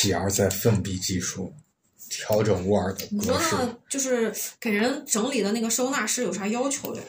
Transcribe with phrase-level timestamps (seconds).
[0.00, 1.52] 继而在奋笔疾书，
[2.08, 3.54] 调整沃尔的你说格式。
[3.56, 3.76] 呢？
[3.90, 7.02] 就是给人整理的那个收纳师有啥要求的？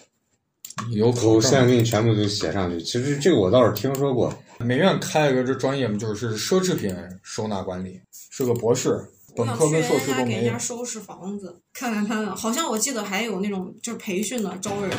[0.89, 2.83] 有口我现在，给你全部都写上去。
[2.83, 6.93] 其实这个我倒是听说过，美院开了个这专业嘛，就是奢侈品
[7.23, 7.97] 收纳管理，
[8.29, 9.01] 是个博士，
[9.37, 10.59] 本科跟硕士都没有我想去给人家。
[10.59, 14.97] 收拾房子，看看看看，好像我记得还有那种就是培训的招人的。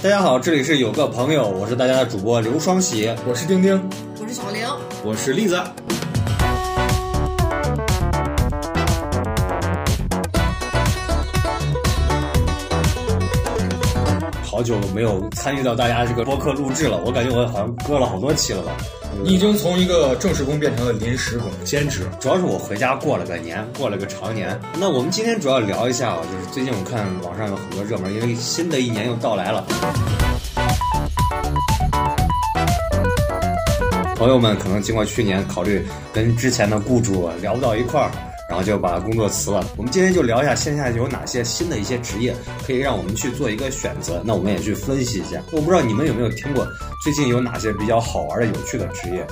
[0.00, 3.12] 大家好，这里是有个朋友，我是大家的主播刘双喜。
[3.26, 3.76] 我是丁丁，
[4.20, 4.64] 我是小玲，
[5.04, 5.60] 我是栗子，
[14.60, 18.76] 好久没有参与到大家这个播客录制了，我感觉我好像割了好多期了吧。
[19.24, 21.50] 你已经从一个正式工变成了临时工。
[21.64, 22.06] 兼职。
[22.20, 24.60] 主要是我回家过了个年，过了个长年。
[24.78, 29.64] 那我们今天主要聊一下啊，就是最近我看网上有很多热门，因为新的一年又到来了。
[34.14, 38.10] 朋友们可能经过去年考虑跟之前的雇主聊不到一块儿，
[38.50, 39.64] 然后就把工作辞了。
[39.76, 42.34] 我们今天就聊一下线下有哪些新的一些职业
[42.66, 44.20] 可以让我们去做一个选择。
[44.24, 45.40] 那我们也去分析一下。
[45.52, 46.66] 我不知道你们有没有听过
[47.04, 49.24] 最近有哪些比较好玩的、有趣的职业？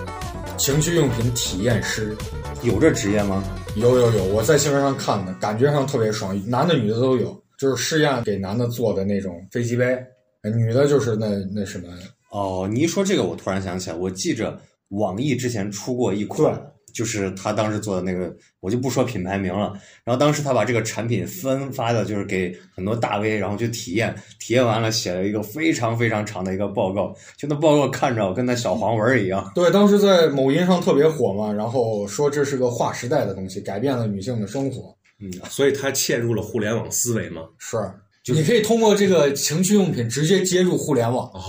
[0.57, 2.17] 情趣用品体验师，
[2.63, 3.43] 有这职业吗？
[3.75, 9.99] 有有有，我在新闻上看的，感觉上特别爽，男的女的都有，就是试验给男的做的那种飞机杯，
[10.43, 11.89] 呃女的就是那那什么，
[12.31, 14.57] 哦，你一说这个，我突然想起来，我记着
[14.91, 16.61] 网易之前出过一款，
[16.99, 19.73] 就是他当时做的那个，我就不说品牌名了。
[20.03, 29.49] 然后当时他把这个产品分发的，就是给很多大 V，然后去体验，体验完了写了一个非常非常长的一个报告，就那报告看着跟那小黄文儿一样。
[29.55, 34.93] 对，当时在某音上特别火嘛，然后说这是个划时代的东西，改变了女性的生活。
[35.21, 37.43] 嗯所以他嵌入了互联网思维嘛。
[37.59, 37.77] 是，
[38.25, 41.29] 你可以通过这个情趣用品直接接入互联网。
[41.29, 41.41] 哦，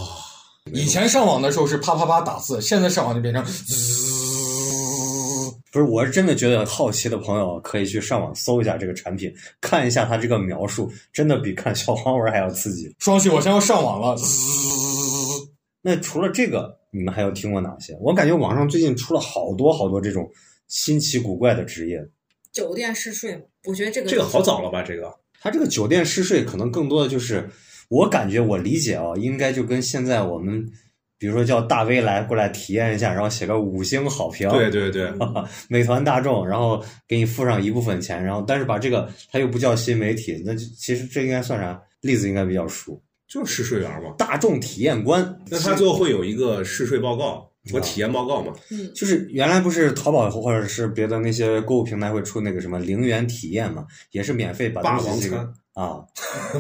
[0.74, 4.19] 以前上网的时候是啪啪啪打字，现在上网就变成滋。
[5.72, 12.94] 不是，我是真的觉得好奇的朋友可以去上网搜一下这个产品，看一下它这个描述，真的比看小黄文还要刺激。
[13.00, 14.16] 双喜，我现在要上网了。
[14.16, 14.26] 滋
[15.82, 17.98] 那除了这个，你们还有听过哪些？
[18.02, 20.30] 我感觉网上最近出了好多好多这种
[20.68, 22.06] 新奇古怪的职业。
[22.52, 24.82] 酒店试睡，我觉得这个这个好早了吧？
[24.82, 27.48] 这个他这个酒店试睡可能更多的就是，
[27.90, 30.68] 我感觉我理解啊，应该就跟现在我们，
[31.20, 35.14] 比如说叫大 V 来过来体验一下，然后写个五星好评，对对对，
[35.70, 41.80] 美团大众，然后给你付上一部分钱，然后但是把这个他又不叫新媒体，那其实这应该算啥？
[42.02, 44.16] 例子应该比较熟，就是试睡员嘛。
[44.18, 45.38] 大众体验官。
[45.50, 48.54] 那他最后会有一个试睡报告和体验报告嘛？
[48.72, 56.00] 嗯，就是原来不是淘宝或者是别的那些购物平台会出那个什么零元体验嘛，也是免费把霸王餐啊，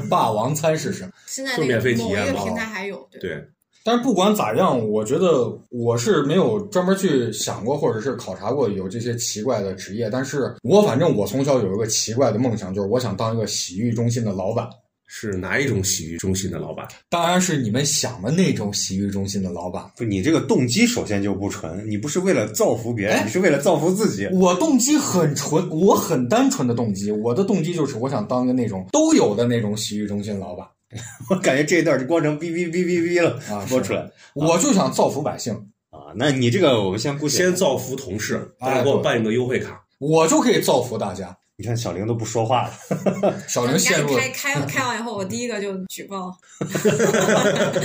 [0.09, 1.11] 霸王餐是什么？
[1.25, 3.41] 现在那个就免费体某一个验嘛平台还有，对，
[3.83, 10.09] 但是不管咋样，我觉得我是没有专门去想过，或者是考察过有这些奇怪的职业。
[10.09, 14.67] 但是我反正我从小有一个奇怪的梦想，就是我想当一个洗浴中心的老板。
[15.11, 16.87] 是哪一种洗浴中心的老板？
[17.09, 19.83] 当然是你们想的那种洗浴中心的老板。
[19.97, 24.27] 不，你这个动机首先就不纯，你不是为了造福别人，哎你是为了造福自己。
[24.31, 27.11] 我动机很纯，我很单纯的动机。
[27.11, 30.67] 我的动机就是我想当个那种都有的那种洗浴中心老板
[31.29, 35.53] 我感觉这一段就光成哔哔哔哔哔了啊，播出来我就想造福百姓，
[35.91, 36.13] 啊。
[36.15, 39.83] 那你这个我们先不先造福同事，大家给我办一个优惠卡。
[39.99, 41.35] 我就可以造福大家。
[41.57, 42.73] 你看小玲都不说话了，
[43.45, 46.33] 小玲陷入了开，开开完以后，我第一个就举报，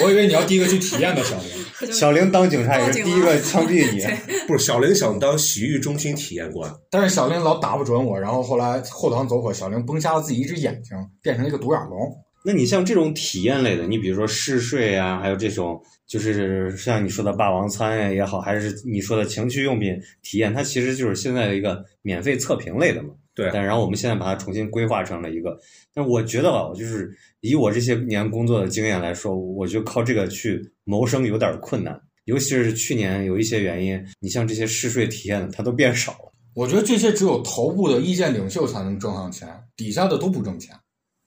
[0.00, 1.92] 我以为你要第一个去体验呢小玲。
[1.92, 4.00] 小玲当警察也是第一个枪毙你。
[4.46, 12.16] 不是，小玲想当洗浴中心体验官，但是小玲老打不准我，然后后来后堂走火，小玲崩瞎了自己一只眼睛，变成一个独眼龙。
[12.46, 23.14] 那你像这种体验类的，你比如说试睡啊，还有这种就是像你说的霸王餐呀也好，还是你说的情趣用品体验，它其实就是现在的一个免费测评类的嘛。
[23.34, 25.58] 对但然后我们现在把它重新规划成了一个，
[25.92, 27.10] 但我觉得吧，我就是
[27.40, 36.32] 以我这些年工作的经验来说，我就靠这个去谋生有点困难，尤其是去年有一些原因，你像这些试睡体验的，它都变少了。
[36.54, 40.76] 我觉得这些只有头部的意见领袖才能挣上钱，底下的都不挣钱。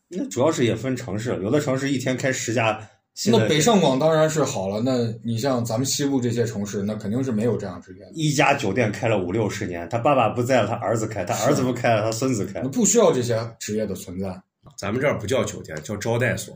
[0.10, 2.80] 那主要是也分城市，有的城市一天开十家。
[3.26, 12.70] 那北上广当然是好了，那你像咱们西部这些城市，那肯定是没有这样职业的，一家酒店开了五六十年，他爸爸不在了，他儿子开，他儿子不开了，他孙子开那。
[12.70, 14.40] 不需要这些职业的存在。
[14.78, 16.56] 咱们这儿不叫酒店，叫招待所。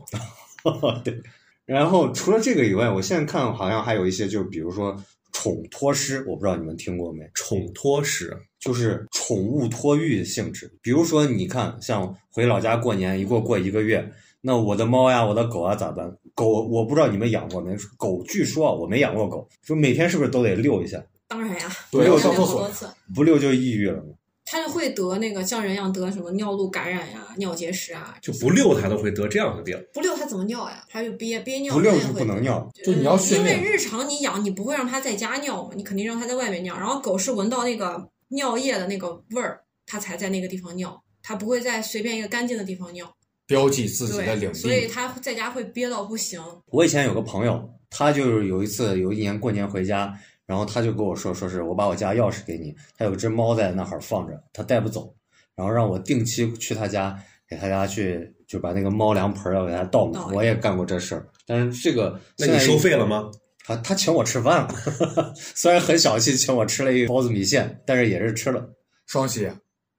[1.02, 1.20] 对，
[1.66, 4.96] 然后除了这个以外，我现在看好像还有一些，就比如说
[5.32, 7.28] 宠托师，我不知道你们听过没？
[7.34, 10.72] 宠托师，就是宠物托育的性质。
[10.80, 14.08] 比如说，你看，像回老家过年，一过过一个月，
[14.40, 16.10] 那我的猫呀，我的狗啊咋办？
[16.34, 17.76] 狗我不知道你们养过没？
[17.96, 21.02] 狗据说我没养过狗，说每天是不是都得遛一下？
[21.28, 22.94] 当然呀，对我看要上厕所。
[23.14, 24.14] 不遛就抑郁了嘛。
[24.44, 29.80] 他就会得那个像人一样得什么尿路感染呀、尿结石啊，就不溜他都会得这样的病。
[29.92, 30.84] 不溜他怎么尿呀？
[30.88, 32.20] 他就憋憋尿，不溜是他也会。
[32.20, 36.76] 不能尿，就你要训练因为日常你养，你不会让它在家尿嘛，你肯定让它在外面尿。
[36.76, 43.10] 然后狗是闻到那个尿液的那个味儿，它才在那个地方尿，它不会在随便一个干净的地方尿。
[43.46, 44.88] 标记自己的领地，所以地。
[44.88, 46.40] 它在家会憋到不行。
[46.66, 50.16] 我以前有个朋友，他就是有一次有一年过年回家，
[50.46, 55.14] 然后他就跟我说，说是我把我家钥匙给你，他有只猫在那儿放着，他带不走，
[55.54, 57.18] 然后让我定期去他家，
[57.48, 60.34] 给他家去就把那个猫粮盆儿要给他倒倒满。
[60.34, 63.30] 我也干过这事儿，但是这个那你收费了吗？
[63.64, 64.74] 他他请我吃饭了，
[65.36, 68.68] 虽然很小气，请我吃了一包子米线，但是也是吃了。
[69.06, 69.48] 双喜，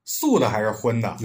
[0.05, 1.15] 素的还是荤的？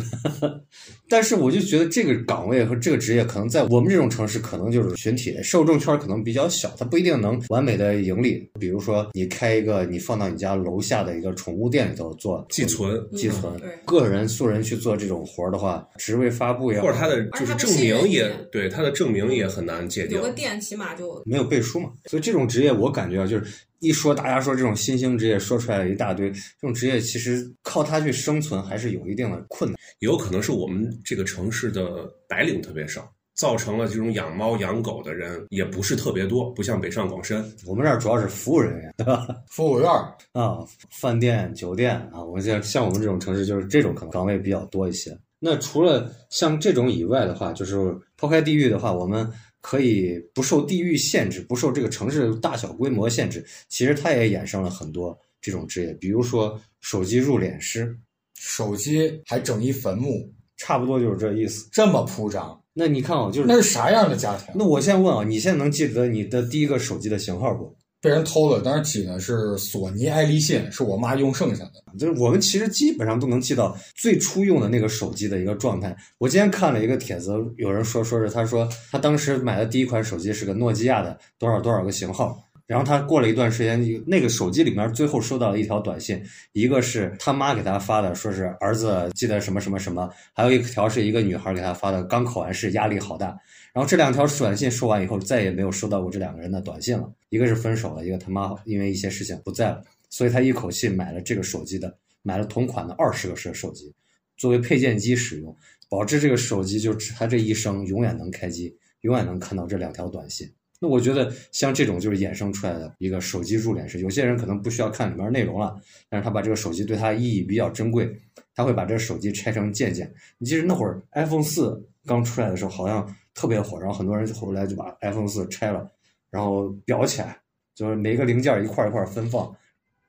[1.08, 8.48] 但是我就觉得这个岗位和这个职业，可能在我们这种城市，可能就是群体受众圈可能比较小，它不一定能完美的盈利。
[8.60, 13.52] 比如说，你开一个，你放到你家楼下的一个宠物店里头做寄存，寄存
[13.84, 20.22] 个人素人去做这种活儿的话，职位发布呀，或者他的就是证明也对他的证明也很难界定有。
[20.22, 21.90] 个店起码就没有背书嘛。
[22.04, 23.46] 所以这种职业，我感觉啊，就是
[23.80, 29.78] 一说大家说这种新兴职业，说出来了一大堆，这种职业其实靠它去生存还是有一定的困难。
[30.00, 37.44] 也有可能是我们这个城市的白领特别少，造成了这种养猫养狗的人也不是特别多，不像北上广深。
[37.66, 39.26] 我们这儿主要是服务人员，对吧？
[39.50, 40.58] 服务员儿啊，
[41.00, 45.16] 饭店、酒店啊，我像像我们这种城市，就是这种可能岗位比较多一些。
[45.40, 49.28] 那除了像这种以外的话，就是抛开地域的话，我们
[49.60, 53.44] 可以不受地域限制，不受这个城市大小规模限制。
[53.68, 57.96] 其实它也衍生了很多这种职业，比如说手机入殓师，
[58.34, 61.68] 手机还整一坟墓，差不多就是这意思。
[61.72, 64.54] 这么铺张，那你看啊，就是那是啥样的家庭？
[64.54, 67.76] 那我现在问啊，你现在能记得你的第一个手机的型号不？
[68.00, 71.98] 被人偷了，当时起的是索尼爱立信，是我妈用剩下的。
[71.98, 75.96] 就是我们其实基本上都能记到最初用的那个手机的一个状态。
[76.18, 86.22] 我今天看了一个帖子，有人说说是他说他当时买的第一款手机是个诺基亚的多少多少个型号，然后他过了一段时间，那个手机里面最后收到了一条短信，
[86.52, 93.28] 一个是他妈给他发的，说是儿子记得什么什么什么，还有一条是一个女孩给他发的，刚考完试压力好大。
[93.72, 97.10] 然后这两条短信说完以后，再也没有收到过这两个人的短信了。
[97.30, 103.90] 一个是分手了，一个他妈因为一些事情不在了，所以他一口气买了这个手机的，买了同款的二十个手手机，
[104.36, 105.56] 作为配件机使用，
[105.88, 110.46] 保证这个手机就他这一生永远能开机，永远能看到这两条短信。
[110.80, 115.76] 那我觉得像这种就是衍生出来的一个手机入殓师，有些人可能不需要看里面内容了，
[116.08, 118.08] 但是他把这个手机对他意义比较珍贵，
[118.54, 120.12] 他会把这个手机拆成件件。
[120.38, 125.90] 你记得那会儿 iPhone 四刚出来的时候，好像特别火，然后很多人后来就把 iPhone 四拆了，
[126.30, 127.36] 然后裱起来，
[127.74, 129.42] 就是每个零件一块一块分放。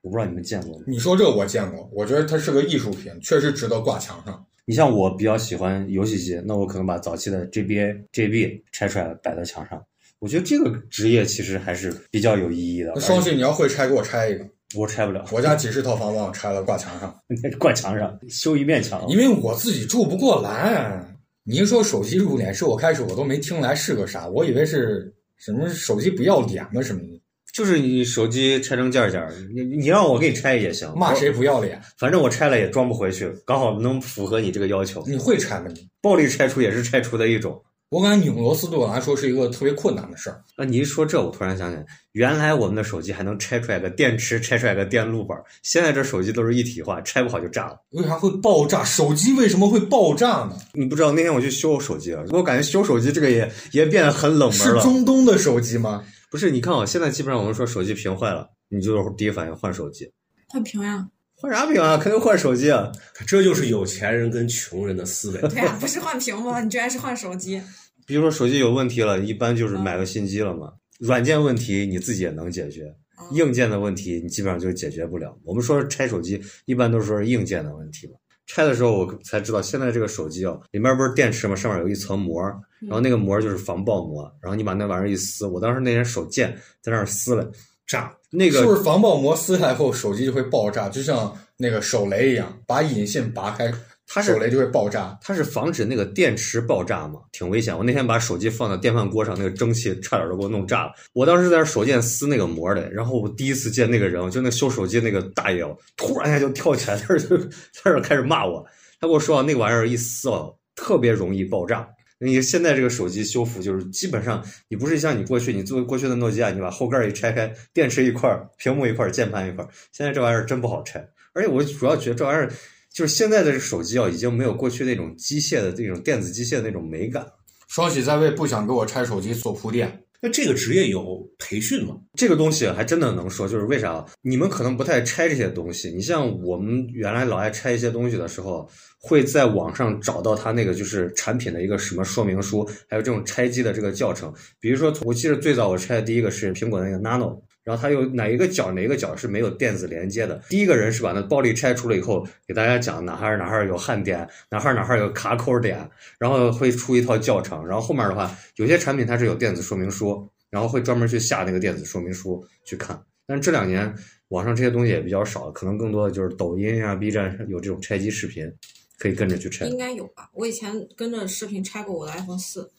[0.02, 0.86] 我不知道你们见过吗？
[0.88, 4.46] 你说这个我见过，我觉得它是个艺术品，确实值得挂墙上。
[4.66, 9.84] 你像我比较喜欢游戏机，那我可能把早期的 GBA、GB 拆出来摆在墙上。
[10.20, 12.92] 我觉得这个职业其实还是比较有意义的。
[12.96, 14.46] 那双喜，你要会拆，给我拆一个。
[14.76, 17.16] 我拆不了，我家几十套房帮我拆了，挂墙上，
[17.58, 19.04] 挂墙上修一面墙。
[19.10, 21.04] 因为我自己住不过来。
[21.44, 27.20] 你一说手机入殓师，我开始我都没听来是个啥，我以为是什么手机不要脸吗什么的。
[27.52, 30.94] 就是你手机拆成件件儿，你你让我给你拆也行。
[30.96, 31.82] 骂谁不要脸？
[31.98, 35.04] 反正我拆了也装不回去，刚好能符合你这个要求。
[35.08, 35.66] 你会拆吗？
[35.74, 37.60] 你暴力拆除也是拆除的一种。
[37.90, 40.44] 我感觉拧螺丝对我来说是一个特别困难的事儿。
[40.56, 47.78] 那你一说这，我突然想起来，原来我们的手机还能拆出来个电池，拆出来个电路板，现在这手机都是一体化，拆不好就炸了。
[47.90, 48.84] 为啥会爆炸？
[48.84, 50.56] 手机为什么会爆炸呢？
[50.74, 54.84] 你不知道那天我去修手机了，我感觉修手机这个也也变得很冷门是了。
[54.84, 56.04] 中东的手机吗？
[56.30, 60.12] 不是，你看啊，现在基本上我们说手机屏坏了，你就是第一反应换手机，
[60.48, 61.08] 换屏呀？
[61.42, 61.98] 换啥屏啊？
[61.98, 62.92] 肯定换手机啊。
[63.26, 65.42] 这就是有钱人跟穷人的思维。
[65.48, 66.60] 对呀、不是换屏吗？
[66.62, 67.62] 你居然是换手机？
[68.06, 70.74] 比如说手机有问题了，一般就是买个新机了嘛。
[71.00, 72.94] 软件问题你自己也能解决，
[73.32, 75.34] 硬件的问题你基本上就解决不了。
[75.46, 78.14] 我们说拆手机，一般都是说是硬件的问题嘛。
[78.46, 82.44] 拆的时候我才知道，现在这个手机哦，里面不是电池嘛，上面有一层膜，
[82.82, 87.50] 然后那个膜就是防爆膜，然后你把那玩意儿一撕，我当时那天手贱，在那儿撕了，
[87.90, 90.88] 炸，那个是不是防爆膜撕开后手机就会爆炸？
[90.88, 93.74] 就像那个手雷一样，把引信拔开，
[94.06, 95.18] 它是手雷就会爆炸。
[95.24, 97.76] 它是防止那个电池爆炸嘛，挺危险。
[97.76, 100.92] 我那天把手机放到电饭锅上，那个蒸汽差点都给我弄炸了。
[101.14, 107.50] 我当时在那手贱撕那个膜的，然后我第一次见那个人，就那修手机那个大爷哦，突然一下就跳起来， 在那就在
[107.86, 108.64] 那开始骂我。
[109.02, 111.90] 他跟我说啊，那个玩意儿一撕哦，特别容易爆炸。
[112.20, 121.08] 你现在这个手机修复就是基本上，你不是像你过去你作为过去的诺基亚，你把后盖一拆开，电池一块儿，屏幕一块儿，键盘一块儿，现在这玩意儿真不好拆。
[121.34, 122.52] 而且我主要觉得这玩意儿
[122.92, 127.26] 就是现在的这手机啊，已经没有过去那种机械的那种电子机械的那种美感。
[127.68, 130.04] 双喜在为不想给我拆手机做铺垫。
[130.22, 131.96] 那这个职业有培训吗？
[132.16, 135.90] 这个东西还真的能说，就是为啥你们可能不太拆这些东西。
[135.92, 144.34] 你像我们原来老爱拆一些东西的时候，会在网上找到它那个就是产品的一个什么说明书，还有这种拆机的这个教程。
[144.60, 147.40] 比如说，我记得最早我拆的第一个是苹果的那个 Nano。
[147.70, 150.42] 然后它有哪一个角哪一个角是没有电子连接的？
[150.50, 157.64] 第一个人是把那暴力拆除了以后，给大家讲哪哈哪哈有焊点，哪哈哪哈有卡口点，然后会出一套教程。
[157.68, 163.00] 然后后面的话，有些产品它是有电子说明书，然后会专门去下那个电子说明书去看。
[163.28, 163.94] 但是这两年
[164.30, 168.52] 网上这些东西也比较少，可能更多的就是抖音啊、B 站有这种拆机视频，
[168.98, 169.68] 可以跟着去拆。
[169.68, 170.32] 应该有吧？
[170.34, 172.72] 我以前跟着视频拆过我的 iPhone 四，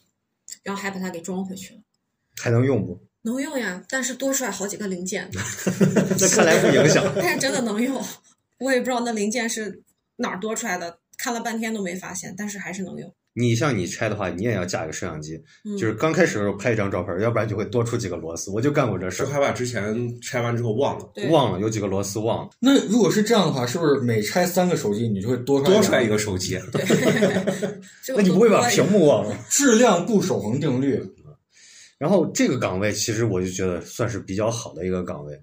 [0.64, 1.80] 然后还把它给装回去了。
[2.40, 3.00] 还能用不？
[3.22, 5.28] 能用呀，但是多出来好几个零件。
[6.18, 7.04] 那看来不影响。
[7.16, 8.02] 但是真的能用，
[8.58, 9.82] 我也不知道那零件是
[10.16, 13.12] 哪儿多出来的，看了半天都没发现，但是还是能用。
[13.32, 18.50] 你像你拆的话，你也要架一个摄像机，嗯就是刚开始的时候拍一张照片，要不然就会多出几个螺丝。
[18.50, 22.50] 我就干过这事害怕之前拆完之后忘了，忘了有几个螺丝忘了。
[22.58, 26.58] 那如果是这样的话，是不是每拆三个手机，你就会多出来多出来一个个手机。
[28.14, 29.36] 那你不会把屏幕忘了？
[29.48, 31.00] 质量不守恒定律？
[32.00, 35.40] 然后这个岗位其实我就觉得算是比较好的一个岗位。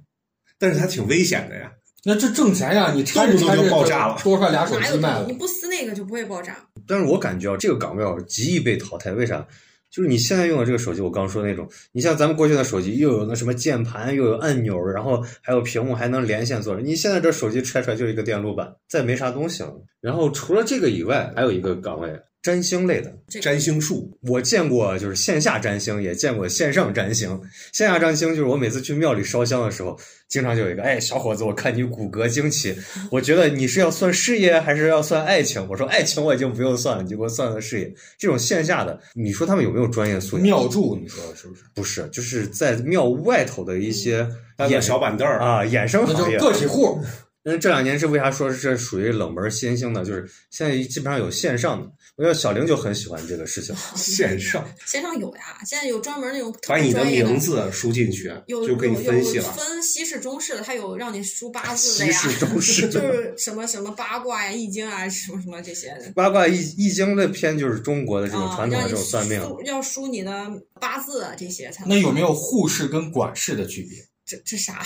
[0.60, 1.72] 但是它挺危险的呀。
[2.04, 5.24] 那这挣钱呀，你拆着动不动就拆着爆炸了多出来俩手哪机卖？
[5.28, 5.34] 你。
[5.34, 6.58] 不撕那个就不会爆炸。
[6.88, 9.12] 但是我感觉啊，这个岗位啊极易被淘汰。
[9.12, 9.48] 为啥？
[9.90, 16.76] 就是你现在用的这个手机，我刚说那种，你像咱们过去的手机，又有那什么键盘，又有按钮，然后还有屏幕，还能连线做。
[16.80, 19.74] 你现在这手机拆出来就是一个电路板，再没啥东西了。
[20.02, 23.14] 然后除了这个以外，还有一个岗位，占星类的。
[23.42, 27.30] 占星术，我见过，就是线下占星，也见过线上占星。
[27.74, 30.00] 线下占星就是我每次去庙里烧香的时候，
[30.30, 32.74] 经常就有一个，哎，小伙子，我看你骨骼惊奇，
[33.12, 35.68] 我觉得你是要算事业还是要算爱情？
[35.70, 37.94] 我说爱情我已经不用算了，你就给我算算事业。
[38.18, 40.44] 这种线下的，你说他们有没有专业素养？
[40.44, 41.64] 庙祝，你说的是不是？
[41.76, 44.26] 不是，就是在庙外头的一些
[44.56, 46.38] 搬个小板凳儿，啊衍生行业。
[46.38, 47.04] 个体户。
[47.50, 50.04] 那这两年是为啥说是这属于冷门新兴的？
[50.04, 51.90] 就是现在基本上有线上的。
[52.18, 53.76] 我觉得小玲就很喜欢这个事情。
[53.96, 59.52] 线上线上有呀，现在有专门那种把你的名字输进去，有就给你分析了。
[59.54, 66.12] 分西式、中式的，它有让你输八字的西呀，式、中式 就是什么什么八卦呀、易经啊，什么什么这些的。
[66.16, 69.40] 八卦易易经的篇就是中国的这种啊，传统的这种算命。
[69.40, 74.00] 输要输你的八字啊，这些才能那有没有护士跟管事的区别？
[74.26, 74.84] 这这啥？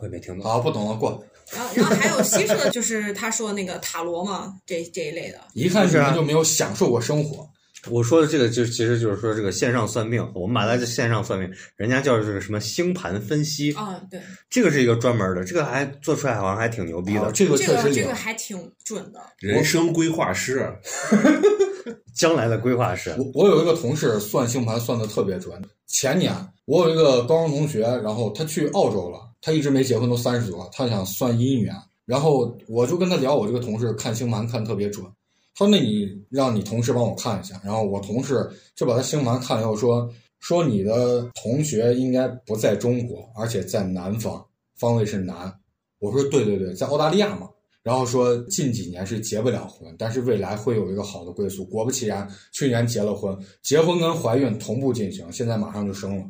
[0.00, 0.42] 我也没听懂。
[0.42, 1.22] 好，不懂了，过。
[1.52, 5.38] 然后然后还有西式的，就是他说那个塔罗嘛，这这一类的。
[5.52, 7.48] 一看你是啊们就没有享受过生活。
[7.88, 17.22] 我说的这个就其实就是说这个线上算命，我们把它叫线上算命，人家叫这个什么星盘分析，啊，对，这个是一个专门的，这个还做出来好像还挺牛逼的。
[17.22, 18.14] 啊这个这确实灵个这个。
[18.14, 19.20] 还挺准的。
[19.38, 20.70] 人生规划师，
[22.14, 25.60] 将来的规划是，我我有一个同事算星盘算的特别准。
[25.86, 26.34] 前年
[26.66, 31.74] 我有一个高中同学，然后他去澳洲了，他一直没结婚，都三十多，他想算姻缘。
[32.06, 35.04] 然后我就跟他聊，我这个同事看星盘看特别准。
[35.54, 40.08] 他说：“那你让你同事帮我看一下。”然后我同事就把他星盘看了以后说
[40.40, 44.42] ：“说你的同学应该不在中国，而且在南方，
[44.76, 45.52] 方位是南。”
[45.98, 47.48] 我说：“对对对，在澳大利亚嘛。”
[47.82, 51.64] 然后说近几年是结不了婚，但是未来会有一个好的归宿。
[51.64, 56.24] 果不其然，去年结了婚，结婚跟怀孕同步进行，现在马上就生了，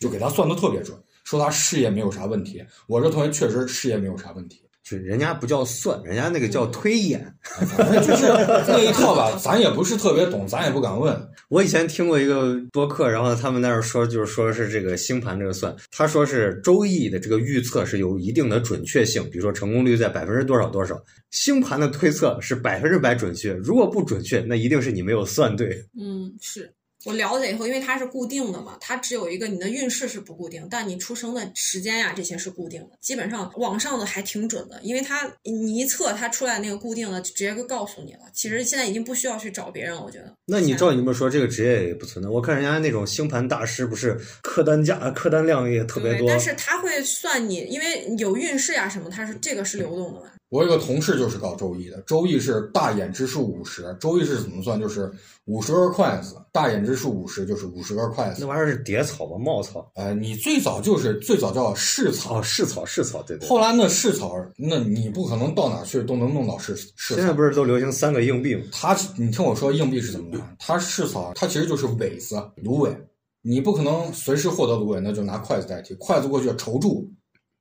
[0.00, 2.64] 就给他算的特别准，说他事业没有啥问题。
[2.88, 7.26] 我这同学确实事业没有啥问题，就人家不叫算，人家那个叫推演。
[8.06, 8.26] 就是
[8.68, 11.12] 那一套吧，咱也不是特别懂，咱也不敢问。
[11.48, 20.96] 我以前听过一个播客，然后他们那儿说，就是说是这个星盘这个算，他说是周易的这个预测是有一定的准确性，比如说成功率在百分之多少多少，
[21.30, 25.68] 星盘的推测是百分之百准确，如果不准确，那一定是你没有算对。
[26.00, 26.72] 嗯，是
[27.06, 32.98] 我了解以后，因为它是固定的嘛，它只有一个你的运势是不固定，但你出生的时间呀这些是固定的。
[33.00, 38.20] 基本上网上的还挺准的，因为它你一测它出来那个固定的，直接就告诉你了。
[38.34, 40.32] 其实现在已经不需要去找别人了，我觉得。
[40.44, 42.28] 那你照你这么说，这个职业也不存在。
[42.28, 46.28] 我看人家那种星盘大师，不是客单价、客单量也特别，多。
[46.28, 50.26] 但是他会算你，因为有运势呀什么，它是这个是流动的嘛。
[50.48, 54.78] 我有个同事就是搞周易的，周易是大眼之数五十，周易是怎么算？
[54.80, 55.10] 就是
[55.46, 58.38] 五十根筷子，大眼之数五十就是五十根筷子。
[58.40, 59.38] 那玩意儿是蝶草吧？
[59.38, 59.90] 茂草？
[59.94, 63.48] 呃，你最早就是最早叫蓍草，哦，蓍草，蓍草，对对。
[63.48, 67.14] 后来那蓍草，那你不可能到哪去都能弄到蓍蓍草。
[67.14, 68.64] 现在不是都流行三个硬币吗？
[68.72, 70.56] 它，你听我说，硬币是怎么来？
[70.58, 72.96] 它蓍草，它其实就是苇子、芦苇，
[73.40, 77.08] 你不可能随时获得芦苇，那就拿筷子代替，筷子过去筹住。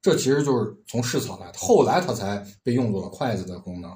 [0.01, 3.92] 这其实就是从蓍草来的，后来它才被用作了筷子的功能。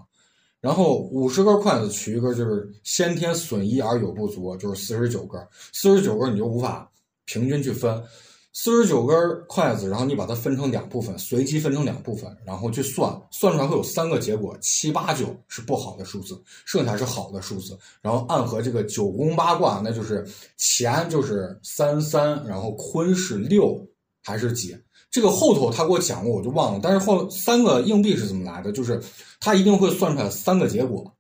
[0.62, 5.42] 然后五十根筷子取一根就是先天损益而有不足，就是四十九根。
[5.72, 6.90] 四十九根你就无法
[7.26, 8.04] 平均去分，
[8.52, 17.78] 四十九根筷子，然后你把它分成两部分，随机分成两部分，然后去算，算出来会有三个结果，七八九是不好的数字，剩下是好的数字。
[18.02, 23.80] 然后暗合这个九宫八卦，那就是乾就是三三，然后坤是六
[24.24, 24.76] 还是几？
[25.12, 26.80] 这个后头他给我讲过，我就忘了。
[26.82, 28.72] 但是后三个硬币是怎么来的？
[28.72, 29.02] 就是
[29.40, 31.12] 他一定会算出来三个结果，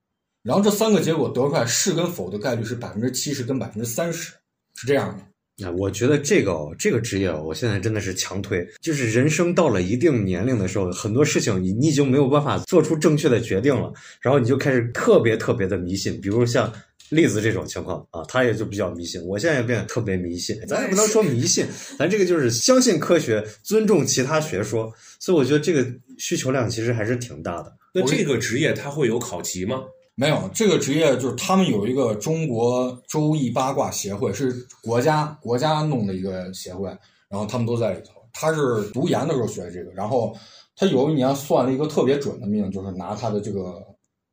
[0.43, 4.33] 然后这三个结果得出来是跟否的概率是百分之七十跟百分之三十，
[4.75, 5.23] 是这样的。
[5.61, 8.65] 那，我觉得这个这个职业，我现在真的是强推。
[8.81, 13.91] 就是人生到了一定年龄的时候，很多事情你你已经没有办法做出正确的决定了，
[14.21, 16.71] 然后你就开始特别特别的迷信，比如像。
[17.09, 19.19] 例子这种情况啊，他也就比较迷信。
[19.25, 21.65] 我现在也变得特别迷信，咱也不能说迷信，
[21.97, 24.93] 咱这个就是相信科学，尊重其他学说。
[25.19, 25.85] 所以我觉得这个
[26.17, 27.73] 需求量其实还是挺大的。
[27.93, 29.81] 那这个职业它会有考级吗？
[30.13, 36.89] 没有，这个职业就是他们有一个中国周易八卦协会，是国家国家弄的一个协会，
[37.27, 38.21] 然后他们都在里头。
[38.31, 40.37] 他是读研的时候学的这个，然后
[40.75, 43.83] 他有一年算了一个特别准的命，就是拿他的这个。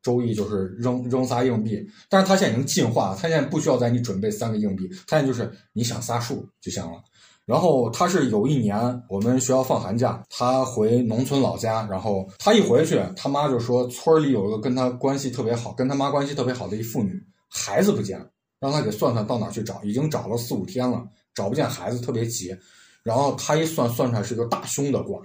[0.07, 7.03] 周易就是扔扔仨硬币，但是他现在已经进化，他现在不需要在你准备三个硬币，他现在就是你想仨数就行了。
[7.45, 18.27] 然后他是有一年我们学校放寒假，他回农村老家，然后他一回去，他妈就说村里有一个跟他关系特别好、跟他妈关系特别好的一妇女，孩子不见了，
[18.61, 22.55] 让他给算算到哪去找，已经找了四五天了，找不见孩子，特别急。
[23.03, 25.21] 然后他一算算出来是个大凶的卦，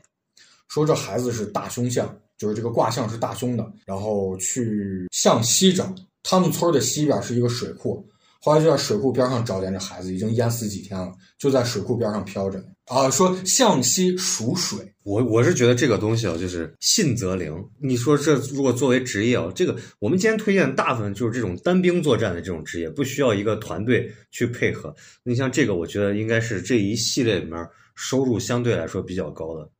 [0.67, 2.13] 说这孩子是大凶相。
[2.43, 5.95] 就是这个卦象是大凶的，然后去向西找，
[6.25, 8.05] 他们村的西边是一个水库，
[8.41, 13.09] 后来就在水库边上找见这孩子，已经淹死几天了，就在水库边上飘着啊。
[13.09, 17.55] 说向西属水，我我是觉得这个东西啊，就是信则灵。
[17.81, 24.93] 你说这如果作为职业啊，这个我们今天推荐大部分就是这种单兵作战的这种职业，不需要一个团队去配合。
[25.23, 29.71] 你像这个，我觉得应该是这一系列里面收入相对来说比较高的，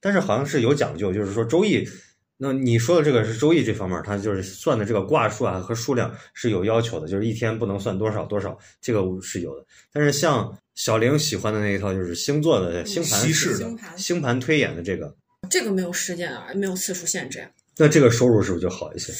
[0.00, 1.86] 但是好像是有讲究，就是说周易。
[2.40, 9.66] 那你说的这个是周易这方面，它就是算的这个卦数啊和数量是有要求的，就是一天不能算多少多少，这个是有的。
[9.92, 15.12] 但是像小玲喜欢的那一套，就是星座的星盘、星盘、星盘推演的这个，
[15.50, 17.44] 这个没有时间啊，没有次数限制。
[17.76, 19.12] 那这个收入是不是就好一些？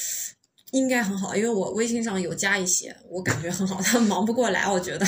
[0.70, 5.04] 应该很好，因为我微信上有加一些，我感觉很好，他忙不过来，我觉得。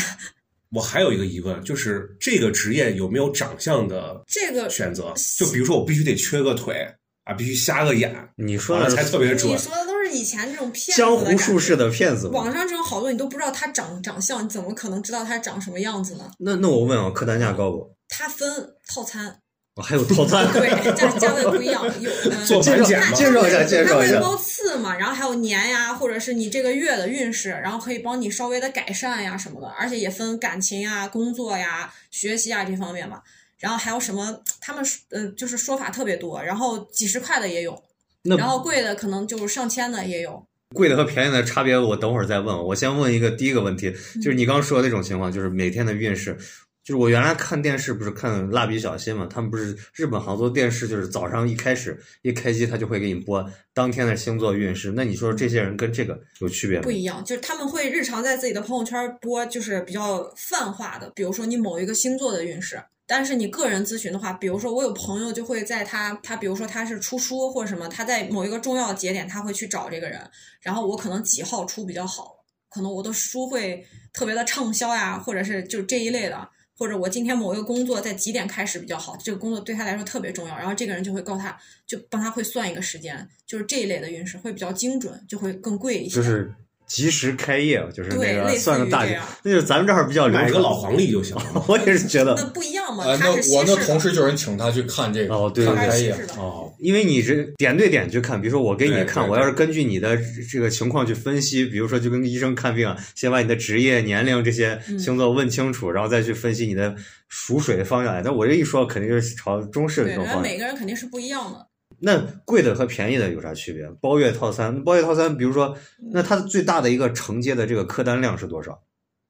[0.72, 5.12] 我还有一个疑问，就是这个职业有没有长相的这个选择？
[5.38, 6.87] 就比如说，我必须得缺个腿。
[7.24, 9.52] 啊，必须瞎个眼，你说的才特别准。
[9.52, 12.28] 你说的都是以前这种骗子江湖术士的骗子。
[12.28, 16.30] 网上这种好多你都不知道他长长相，你怎么可能知道他长什么样子呢？
[16.38, 17.94] 那那我问啊，客单价高不？
[18.09, 18.48] 他分
[18.88, 19.38] 套餐。
[19.76, 20.50] 哦，还有套餐。
[20.52, 21.85] 对，价价位不一样。
[22.00, 22.11] 有
[22.46, 24.14] 做介绍介绍一下，介绍一下。
[24.14, 33.20] 他会包次嘛，然后还有年呀，或者是你这个月的运势，然后可以帮你稍微的改善呀什么的，而且也分感情呀、工作呀、学习啊这方面嘛。
[33.59, 34.40] 然后还有什么？
[34.61, 37.83] 他们呃，就是说法特别多，然后几十块的也有。
[38.22, 42.54] 然后贵的可能就是上千的也有，贵的和便宜的差别我等会儿再问。
[42.66, 43.90] 我先问一个第一个问题，
[44.22, 46.37] 就是你刚刚说的那种情况，就是每天的运势，
[46.82, 56.82] 就是我原来看电视不是看蜡笔小新嘛，他们不是日本好多电视就是早上一开始一开机他就会给你播当天的星座运势，那你说这些人跟这个有区别吗？
[56.82, 62.82] 不一样，就是他们会日常在自己的朋友圈播，就是比较泛化的，比如说你某一个星座的运势。
[63.06, 70.20] 但是你个人咨询的话，比如说我有朋友就会在他他比如说他是出书或者什么，他在某一个重要节点他会去找这个人，
[70.60, 72.36] 然后我可能几号出比较好，
[72.68, 76.48] 可能我的书会特别的畅销呀，或者是就这一类的，
[76.80, 81.54] 或者我今天某一个工作在几点开始比较好，这个工作对他来说特别重要，然后这个人就会告他，
[81.86, 86.16] 就帮他会算一个时间，就是这一类的运势会比较精准，就会更贵一些。
[86.16, 86.50] 就是。
[86.86, 91.36] 及时开业就是那个算个大节，那就咱们这儿比较买个老黄历就行。
[91.68, 93.04] 我也是觉得那不一样嘛。
[93.16, 100.18] 那我那同事就是请他去看这个哦，对开业哦，因为你是点对点去看，比如说我给你看，我要是根据你的
[100.50, 106.94] 这个情况去分析，比如说就跟医生看病，先把你的职业、年龄这些星座问清楚，然后再去分析你的
[107.28, 108.22] 属水的方向。
[108.22, 110.42] 但我这一说，肯定就是朝中式的这种方向。
[110.42, 111.66] 每个人肯定是不一样的。
[111.98, 113.84] 那贵的和便宜的有啥区别？
[114.00, 115.76] 包月套餐，包月套餐，比如说，
[116.12, 118.80] 那它最大的一个承接的这个客单量是多少？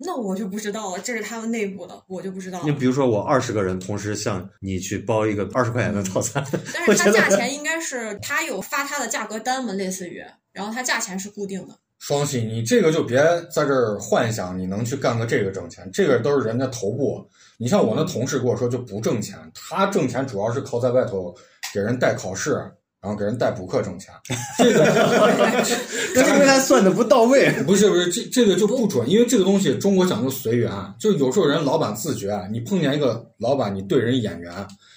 [0.02, 2.64] 那我就不知道了，这是他们内部的，我就不知道了。
[2.64, 11.78] 你比如说，我二十个人同时向你去包一个二十块钱的套餐，但是 它价钱应该是他有发他的价格单嘛，类似于，然后它价钱是固定的。
[11.98, 13.18] 双喜，你这个就别
[13.54, 17.22] 在这儿幻想你能去干个这个挣钱，这个都是人家头部。
[17.58, 21.34] 你像我那同事跟我说就不挣钱，他挣钱主要是靠在外头
[21.74, 22.58] 给人带考试，
[23.00, 24.12] 然后给人带补课挣钱。
[24.58, 24.84] 这个
[26.14, 27.50] 那是因为他算的不到位。
[27.66, 34.52] 不是不是，这这个就不准，因为这个东西中国讲究随缘，就是有时候人老板自觉，你碰见一个老板，你对人眼缘，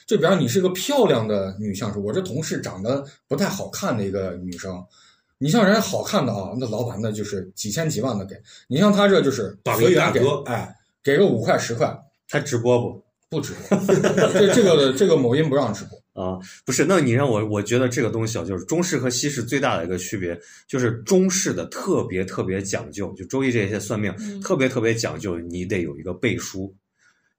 [0.06, 4.84] 就比方你是个漂亮的女相师，我这同事长得不太好看的一个女生。
[5.38, 8.36] 你像人家好看的啊，那老板那就是几千几万的给
[8.68, 11.94] 你，像他这就是随缘给一大哥，哎，给个五块十块
[12.28, 13.04] 他直播不？
[13.30, 13.78] 不直播，
[14.34, 15.98] 这这个这个某音不让直播。
[16.14, 26.76] 啊，不是，那你让我，我觉得这个东西啊，就是中式和西式最大的一个区别，就是中式的特别特别讲究，就周易这些算命、嗯特别特别讲究，你得有一个背书。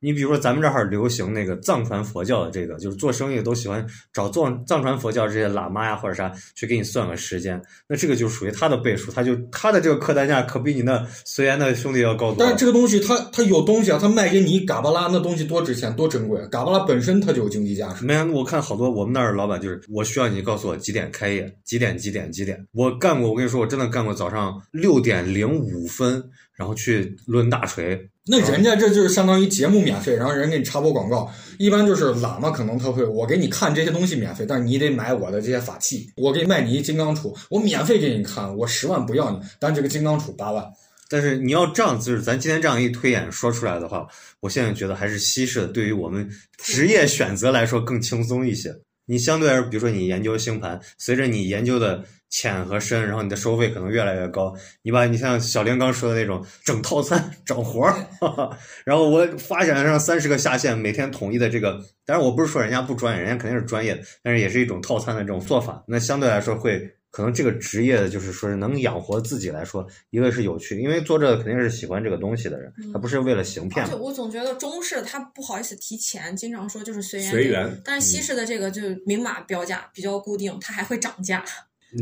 [0.04, 12.50] 你比如说，咱们这儿流行那个藏传佛教的这个，就是做生意都喜欢找藏藏传佛教这些喇嘛呀或者啥去给你算个时间，那这个就属于他的倍数，他就他的这个客单价可比你那随缘的兄弟要高多了。
[12.50, 18.04] 但是这个东西他他有东西啊，他卖给你嘎巴拉那东西多值钱多珍贵，嘎巴拉本身它就有经济价值。
[18.04, 22.62] 没有，我看好多我们那儿老板就是，我需要你告诉我几点开业，几点几点几点。
[22.72, 28.10] 我干过，我跟你说，我真的干过早上六点零五分，然后去抡大锤。
[28.26, 31.30] 那人家这就是相当于节目免费，然后人给你插播广告。
[31.58, 36.08] 一般就是喇嘛可能他会，我给你看这些东西免费，但是你得买我的这些法器。
[36.16, 40.64] 我给你卖你一金刚杵，我免费给你看，我十万不要你，但这个金刚杵八万。
[41.10, 44.06] 但是你要这样，就是咱今天这样一推演说出来的话，
[44.40, 48.74] 我现在觉得还是西式的对于我们职业选择来说更轻松一些。
[49.06, 54.54] 你相对来说，比如说你研究星盘，随着你研究的浅和深，然后你的收费可能越来越高。
[54.82, 65.84] 你把你像小林刚说的那种整套餐、整活儿，哈 哈然后我发展上三十个下线，每天统一的这个，当然我不是说人家不专业，人家肯定是专业的，但是也是一种套餐的这种做法。
[65.86, 66.96] 那相对来说会。
[67.14, 73.94] 可能这个职业就是说是能养活自己来说，一个是有趣，因为做这个肯定是喜欢这个东西的人，他不是为了行骗而且。
[73.94, 81.44] 我总觉得中式他不好意思提钱，经常说就是随缘随缘但是西式的这个就明码标价，比较固定，它还会涨价，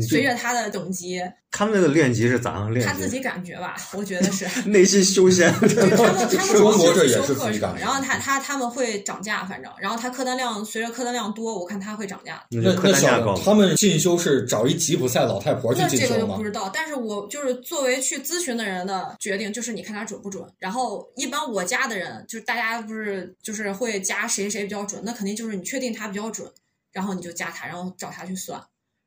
[0.01, 2.85] 随着他的等级，他们那个练级是咋样练？
[2.85, 4.47] 他自己感觉吧，我觉得是。
[4.69, 12.43] 内心修仙，对他们他们中好像是修课程是自己感，觉然后他他他们会涨价，反正，然后他客单量随着客单量多，我看他会涨价。
[12.49, 13.37] 那就客那那小单价高。
[13.37, 16.43] 他们进修是找一吉普赛老太婆去那这个进修吗就不？
[16.43, 20.43] 知道，但是我就是作为去咨询的人的决定，就是你看他准不准。
[20.59, 26.49] 然后一般我加的人，就是大家不是就是会加谁谁比较准，那肯定就是你确定他比较准，
[26.91, 28.61] 然后你就加他，然后找他去算。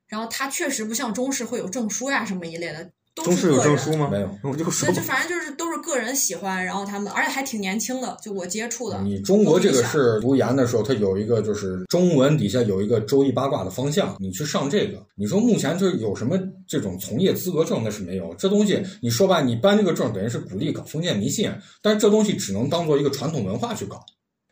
[0.09, 3.77] 然后他确实不像中式会有证书呀什么一类的，都中式有是个人。
[3.77, 4.09] 证书吗？
[4.11, 9.01] 没有，我就说那就反正就是都是个人喜欢，然后他们而且还挺年轻的，就我接触的。
[9.03, 15.05] 你中国这个是是读研的时候，它有一个就是中文底下有一个周易八卦的方向，你去上这个。
[15.17, 16.39] 你说目前就是有什么
[16.69, 17.83] 这种从业资格证？
[17.83, 18.35] 那是没有。
[18.35, 21.51] 这东西你说吧，你办这个证等于是鼓励搞封建迷信，
[21.83, 24.05] 但是这东西只能当做一个传统文化去搞。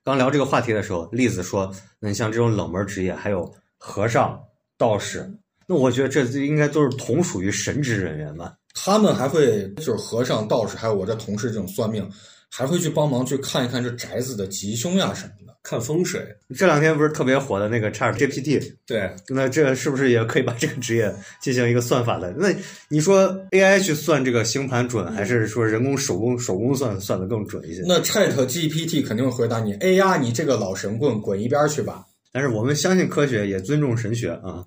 [0.02, 4.38] 刚聊这个话题的时候，栗子说，那你像这种冷门职业，还有和尚、
[4.76, 5.34] 道士，
[5.66, 8.54] 那我觉得这应该都是同属于神职人员吧？
[8.74, 12.08] 他们还会就是和尚、道士，还有我这同事这种算命，
[12.50, 15.54] 还会去帮忙去看一看这宅子的吉凶呀什么的。
[15.62, 16.20] 看风水，
[16.54, 22.30] 这两天不是特别火的那个 Chat GPT，对，那这是不是也可以把这个职业进行一个算法的？
[22.36, 22.48] 那
[22.90, 27.82] 你说 AI 去算这个星盘准，还是说人工手工手工算算的更准一些？
[27.86, 34.62] 那 Chat GPT 肯定会回答你：“哎呀，你这个老神棍，滚一边儿去吧！”但是我们相信科学，也尊重神学啊。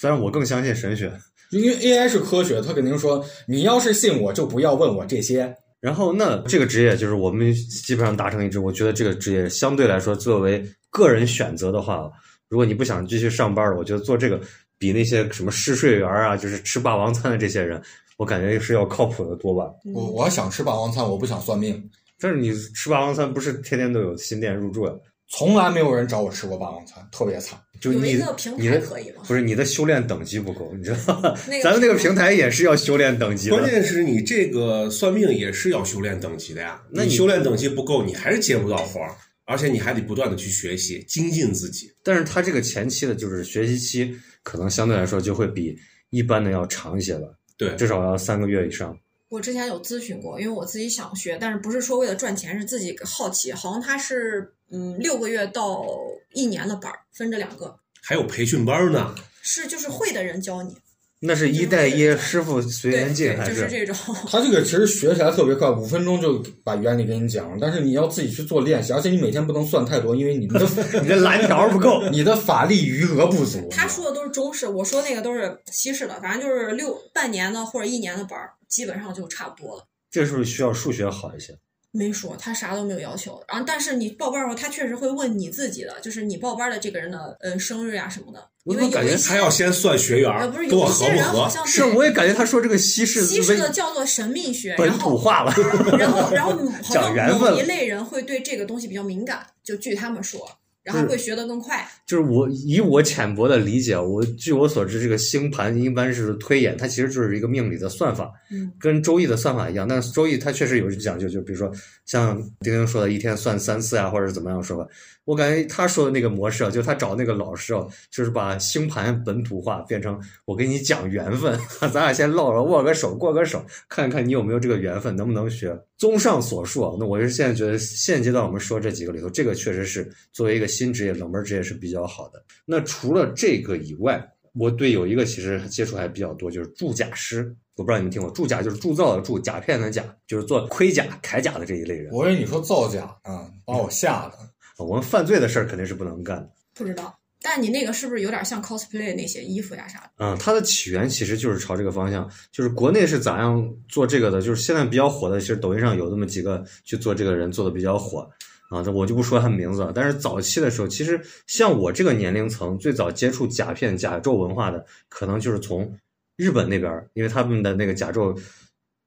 [0.00, 1.12] 虽然我更相信神学。
[1.50, 5.52] 因为 AI 是科学，它肯定说你要是信我，就不要问我这些。
[5.80, 12.10] 然后那这个职业就是我们基本上达成一致，我觉得这个职业相对来说，作为个人选择的话，
[12.48, 14.40] 如果你不想继续上班了，我觉得做这个
[14.78, 17.80] 比那些什么试睡员啊，就是吃霸王餐的这些人，
[18.18, 19.72] 我感觉是要靠谱的多吧。
[19.94, 21.82] 我我想吃霸王餐，我不想算命，
[22.20, 24.92] 但是你吃霸王餐不是天天都有新店入驻呀？
[25.30, 27.58] 从来没有人找我吃过霸王餐，特别惨。
[27.80, 28.14] 就你
[28.56, 29.22] 你的可以吗？
[29.26, 31.32] 不是你的修炼等级不够，你知道吗？
[31.46, 33.56] 那个 咱们那个平台也是要修炼等级的。
[33.56, 36.82] 关键是你这个算命也是要修炼等级的呀。
[36.90, 39.14] 那你你修炼等级不够，你还是接不到活儿，
[39.44, 41.88] 而且你还得不断的去学习，精进自己。
[42.02, 45.78] 但是他这个前期的就是学习期，可能相对来说就会比
[46.10, 48.96] 一般的要长一些吧，对，至少要三个月以上。
[49.28, 53.52] 我之前有咨询过，因为我自己想学，但是不是说为了赚钱，是自己好奇。
[53.52, 55.84] 好像他是嗯六个月到
[56.32, 57.78] 一年的班儿，分着两个。
[58.02, 59.14] 还有培训班呢。
[59.40, 60.76] 是就是会的人教你，
[61.20, 63.96] 那是一带一，师傅随缘进，还就是这种。
[64.30, 67.58] 他这个其实学起来特别快，五分钟就把原理给你讲了。
[67.60, 70.60] 但是你要自己去做练习，而且你每天不能算太多，因为你的
[71.02, 72.02] 你的蓝条不够。
[72.12, 73.68] 你的法力余额不足。
[73.70, 79.84] 他说的都是中式，我说那个都是西式的，反正就是六半年的或者一年的班儿，基本上就差不多了。
[80.10, 81.52] 这是不是需要数学好一些？
[81.90, 83.42] 没说，他啥都没有要求。
[83.48, 88.48] 然后，但是你报班儿的时候，他确实会问你自己的，就是你报班的这个人的呃生日呀、什么的。
[88.64, 91.06] 因为我怎么感觉有一些他要先算学员不是有一跟我合不合。
[91.06, 95.54] 些人好像是，我也感觉他说这个西式西式的叫做神秘学，本然后土化了。
[95.98, 96.94] 然后然后好
[97.40, 100.46] 某一类人会对这个东西比较敏感，就据他们说，
[100.88, 101.86] 然后会学得更快。
[102.06, 109.86] 就是我以我浅薄的理解，我据我所知，这个星盘一般是推演，它其实就是一个命理的算法，嗯，跟周易的算法一样。
[109.86, 111.70] 但是周易它确实有讲究，就比如说
[112.06, 114.88] 像丁丁说的，一天算三次啊，或者是怎么样说法。
[115.28, 121.60] 我感觉他说的那个模式啊，就他找那个老师啊，就是把星盘本土化，变成我给你讲缘分，
[121.92, 125.78] 咱俩先唠唠，握个手，过个手，看看你有没有这个缘分，能不能学。
[125.98, 132.42] 综上所述啊，那我是现在觉得现阶段我们说这几个里头，这个确实是作为一个新职业、冷门职业是比较好的。
[132.64, 137.54] 那除了这个以外，我对有一个其实接触还比较多，就是铸甲师。
[137.76, 142.10] 我不知道你们听过，铸甲就是铸造的铸，甲片的甲，就是做盔甲、铠甲的这一类人。
[142.14, 144.38] 我以为你说造假啊，把我吓的。
[144.84, 146.50] 我们犯罪的事儿肯定是不能干的。
[146.74, 150.10] 不知道，但你那个是不是有点像 cosplay 那些衣服呀啥的？
[150.18, 154.40] 嗯，它的起源其实就是朝这个方向，就是国内是咋样做这个的？
[154.40, 158.28] 就是现在比较火的，其实抖音上有那么几个去做这个人做的比较火
[158.70, 159.92] 啊，这我就不说他名字了。
[159.94, 165.92] 但是早期的时候，其实像我这个年龄层，最早接触甲片、甲胄文化的，可能就是从
[166.36, 168.38] 日本那边儿，因为他们的那个甲胄，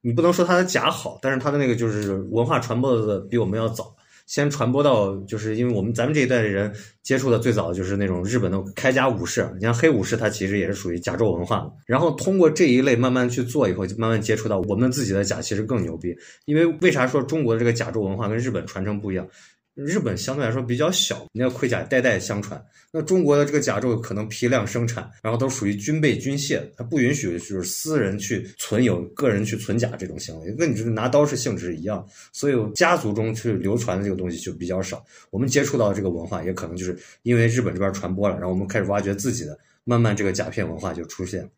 [0.02, 3.94] 你不能说他的甲好，但是他的那个就是文化传播的比我们要早。
[4.32, 11.70] 先传播到，就是因为我们咱们这一代的人接触的最早就是那种日本的铠甲武士，你像黑武士，它其实也是属于甲胄文化。
[11.84, 16.16] 然后通过这一类慢慢去做以后，就慢慢接触到我们自己的甲，其实更牛逼。
[16.46, 19.28] 因为为啥说中国的这个甲胄文化跟日本传承不一样？
[19.74, 22.62] 日本相对来说比较小，那个盔甲代代相传。
[22.92, 32.06] 那中国的这个甲胄可能批量生产，然后都属于军备军械，它不允许就是私人去存有、个人去存甲这种行为，跟你这个拿刀是性质是一样。
[32.32, 35.02] 所以家族中去流传的这个东西就比较少。
[35.30, 41.48] 我们接触到这个文化，也可能就是因为日本这边传播了，然后我们开始挖掘自己的，慢慢这个甲片文化就出现。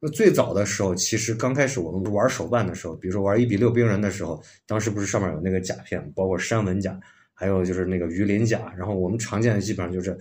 [0.00, 6.98] 那最早的时候，其实刚开始我们玩手办的时候，比如说玩一比六冰人的时候，当时不是上面有那个甲片，包括山纹甲。
[7.40, 10.14] 还有就是那个鱼鳞甲，然后我们常见的基本上就是，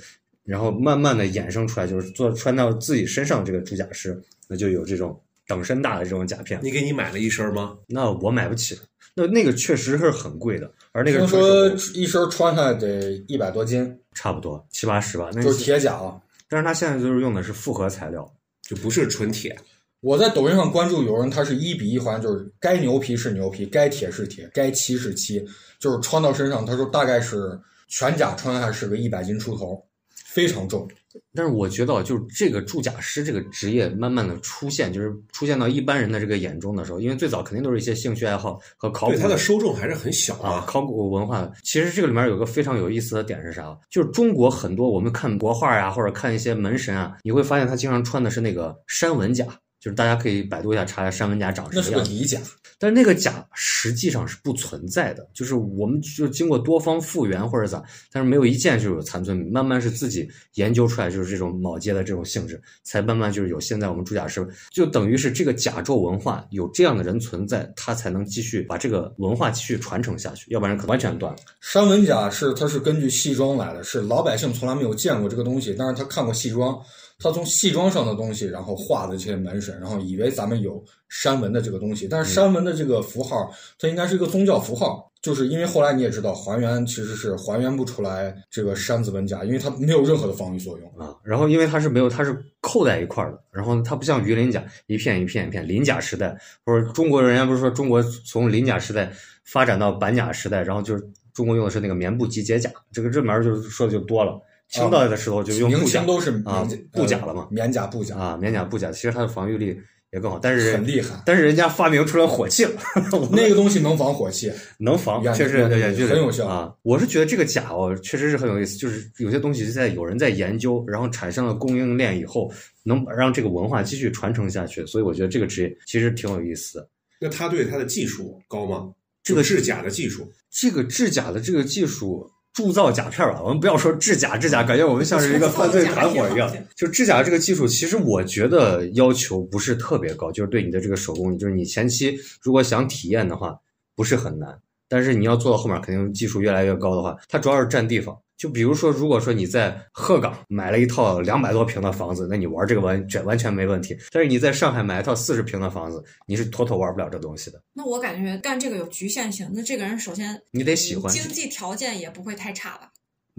[0.45, 6.57] 然后慢慢的衍生出来，就是做穿到自己身上这个铸甲师，那就有这种等身大的这种甲片。
[6.63, 7.77] 你给你买了一身吗？
[7.87, 8.79] 那我买不起，
[9.15, 16.17] 那那个确实是很贵的，而那个听说一身穿下来得一百多斤，差不多七八十吧，那就是铁甲啊。
[16.47, 18.25] 但是它现在就是用的是复合材料，
[18.61, 19.53] 就不是纯铁，
[20.01, 25.45] 我在抖音上关注有人，他是一比一还，就是该牛皮是牛皮，该铁是铁，该漆是漆，
[25.77, 27.59] 就是穿到身上，他说大概是
[27.89, 29.83] 全甲穿下是个一百斤出头，
[30.15, 30.87] 非常重。
[31.33, 41.51] 但是我觉得，就是这个铸甲师这个职业慢慢的出现，就是出现到一般人的这个眼中的时候，因为最早肯定都是一些兴趣爱好和考古对它的受众还是很小啊，考古文化的。
[41.63, 43.77] 其实这个里面有个非常有意思的点是啥？
[43.89, 49.45] 就是中国很多我们看国画呀，或者看一些门神啊，你会发现他经常穿的是那个山纹甲。
[49.79, 52.39] 就是大家可以百度一下查一下山文甲长什么样那，是个里甲，
[52.77, 71.39] 但是那个甲实际上是不存在的，就是我们就经过多方复原或者咋，但是没有一件就有残存，慢慢是自己研究出来，就是这种铆接的这种性质，才慢慢就是有现在我们铸甲师，就等于是这个甲胄文化有这样的人存在，他才能继续把这个文化继续传承下去，要不然可能完全断了。
[71.61, 76.77] 山文甲是它是根据戏装来的，是老百姓从来没有见过这个东西，但是他看过戏装。
[77.21, 91.13] 他从戏装上的东西，然后画的这些门神，然后以为咱们有山纹的这个东西，但是山纹的这个符号，它应该是一个宗教符号，就是因为后来你也知道，还原其实是还原不出来这个山字纹甲，因为它没有任何的防御作用啊。
[91.21, 99.11] 然后因为它是没有，它是扣在一块儿的，然后它不像鱼鳞甲一片一片一片，鳞甲时代或者中国人家不是说中国从鳞甲时代
[99.43, 104.39] 发展到板甲时代，然后就是中国用的是那个棉布集结甲，这个这门就是说的就多了。
[104.69, 109.75] 清代的时候就用明布甲清都是啊布甲了嘛，棉甲布甲啊，棉甲布甲，其实它的防御力
[110.11, 111.21] 也更好，但是很厉害。
[111.25, 112.71] 但是人家发明出来火器了，
[113.31, 116.73] 那个东西能防火器， 能防，确实对对远距离很有效啊。
[116.83, 122.51] 我是觉得这个甲哦，确实是很有意思，就是有些东西是在有人在研究，然后产生了供应链以后，
[122.83, 126.87] 能让这个文化继续传承下去，所以我觉得这个职业其实挺有意思的。
[127.19, 128.89] 那他对他的技术高吗？
[129.23, 132.29] 这个制甲的技术，这个制甲的这个技术。
[132.53, 136.51] 铸造甲片吧，我们不要说制假，制假感觉我们像是一个 犯罪团伙一样。
[136.75, 143.55] 就制假这个技术，其实我觉得要求不是特别高，就是对你的这个手工艺，就是你前期如果想体验的话，
[143.95, 144.59] 不是很难。
[144.87, 148.17] 但是你要做到后面，肯定技术越来越高的话，它主要是占地方。
[148.39, 153.95] 就比如说，如果说你在鹤岗买了一套两百多平的房子，那你玩这个完全完全没问题。
[154.13, 157.61] 但是你在上海买一套四十平的房子，你是妥妥玩不了这东西的。
[157.73, 159.51] 那我感觉干这个有局限性。
[159.53, 162.89] 那这个人首先你得喜欢，经济条件也不会太差吧？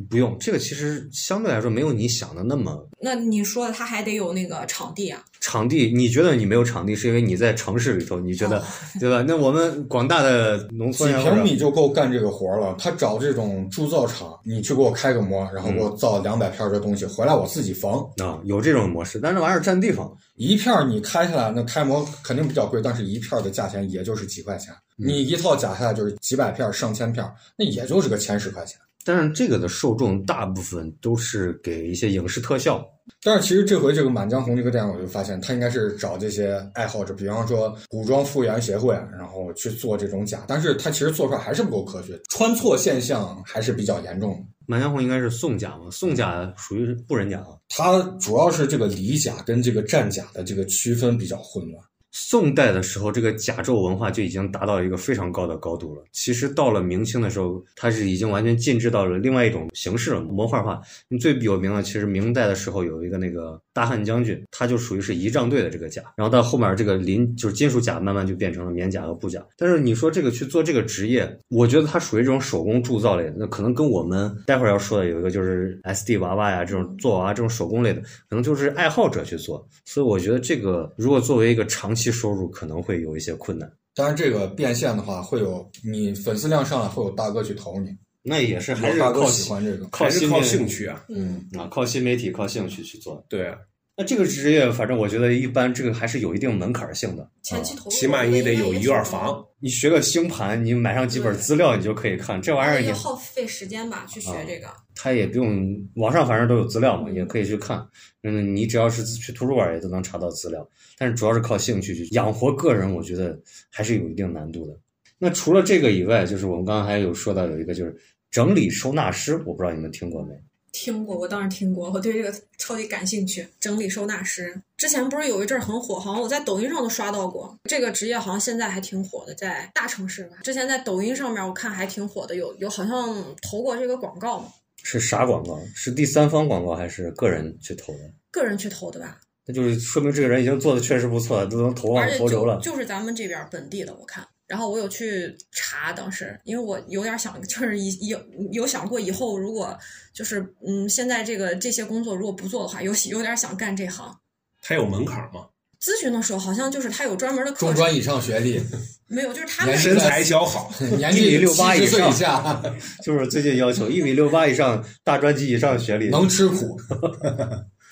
[0.08, 2.88] 不用，这个其实相对来说没有你想的那么。
[3.00, 5.22] 那你说的他还得有那个场地啊？
[5.40, 8.62] 场地，你觉得你没有场地，是因为你在城市里头，你觉得
[8.98, 9.24] 对吧？
[9.26, 12.76] 那我们广大的农村几平米就够干这个活了。
[12.78, 19.18] 他找这种铸造厂，你去给我开个模，然后给我造两百片这东西回来，我自己缝啊，有这种模式。
[19.18, 24.74] 但是玩意儿占地方，一片你开下来，那开模肯定比较贵，但是一片的价钱也就是几块钱。
[24.96, 27.24] 你一套假下来就是几百片、上千片，
[27.56, 28.78] 那也就是个千十块钱。
[29.04, 32.84] 但是这个的受众大部分都是给一些影视特效。
[33.22, 40.44] 但是其实这回这个《满江红》这个电影，我就发现他应该是找这些爱好者，比方说古装复原协会，然后去做这种假。
[40.46, 44.36] 但是他其实做出来还是不够科学，穿错现象还是比较严重的。
[44.66, 45.90] 《满江红》应该是宋甲嘛？
[45.90, 47.48] 宋甲属于不人甲啊。
[47.68, 51.84] 它主要是这个里甲跟这个战甲的这个区分比较混乱。
[52.12, 56.02] 宋代的时候，这个甲胄文化就已经达到一个非常高的高度了。
[56.12, 60.80] 其实到了明清的时候，它是已经完全进制到了另外一种形式了，模块化。
[61.20, 66.02] 最有名的，其实明代的时候有一个那个大汉将军，他就属于是仪仗队的这个甲。
[66.16, 69.44] 然后到后面这个鳞就是金属甲，慢慢就变成了棉甲和布甲。
[69.56, 79.68] 但是你说这个去做这个职业，我觉得它属于这种手工铸造类的，那可能跟我们待会儿要说的有一个就是 S D 娃娃呀这种做娃这种手工类的，可能就是爱好者去做。
[79.84, 87.90] 所以我觉得这个如果作为一个长期期收入可能会有一些困难，当然这个变现的话，会有你粉丝量上来，会有大哥去投你，
[88.22, 93.22] 那也是还是靠喜欢这个，还是靠兴趣啊，嗯啊，靠新媒体、靠兴趣去做。
[93.28, 93.58] 对啊，
[94.00, 97.30] 那这个职业，反正我觉得一般，这个还是有一定门槛性的。
[97.42, 102.80] 前期投入起码你得有一院房，你学个星盘，你买上几本资料，你就可以看这玩意儿。
[102.80, 104.68] 也耗费时间吧，去学这个。
[104.94, 107.86] 他也不用，网上反正都有资料嘛，也可以去看。
[108.22, 110.66] 嗯，你只要是去图书馆也都能查到资料。
[110.96, 114.74] 但是主要是靠兴趣去养活个人，我觉得还是有一定难度的。
[115.18, 117.94] 那除了这个以外，就是我们刚刚还有说到有一个就是
[118.30, 120.34] 整理收纳师，我不知道你们听过没？
[120.72, 123.46] 听过，我当然听过，我对这个超级感兴趣。
[123.58, 130.36] 整理收纳师之前不是有一阵很火，好像我在抖音上都刷到过这个职业，好像现在还挺火的，在大城市吧。
[130.42, 134.48] 之前在抖音上面我看还挺火的，有有好像投过这个广告嘛？
[134.82, 135.58] 是啥广告？
[135.74, 137.98] 是第三方广告还是个人去投的？
[138.30, 139.20] 个人去投的吧。
[139.46, 142.60] 那就是说明这个人已经做的确实不错，都能投往投流了。
[142.62, 144.26] 就是咱们这边本地的，我看。
[144.50, 149.78] 然后我有去查，当时因为我有点想，就是以有有想过以后如果
[150.12, 154.12] 就是嗯，现在这个这些工作如果不做的话，有有点想干这行。
[154.60, 155.46] 他有门槛吗？
[155.80, 158.60] 咨询的时候好像就是他有专门的课中专以上学历，
[159.06, 162.60] 没有，就是他 们身材姣好， 年纪六八以上，
[163.04, 166.76] 就是最近要求一米六八以上，大专及以上学历，能吃苦。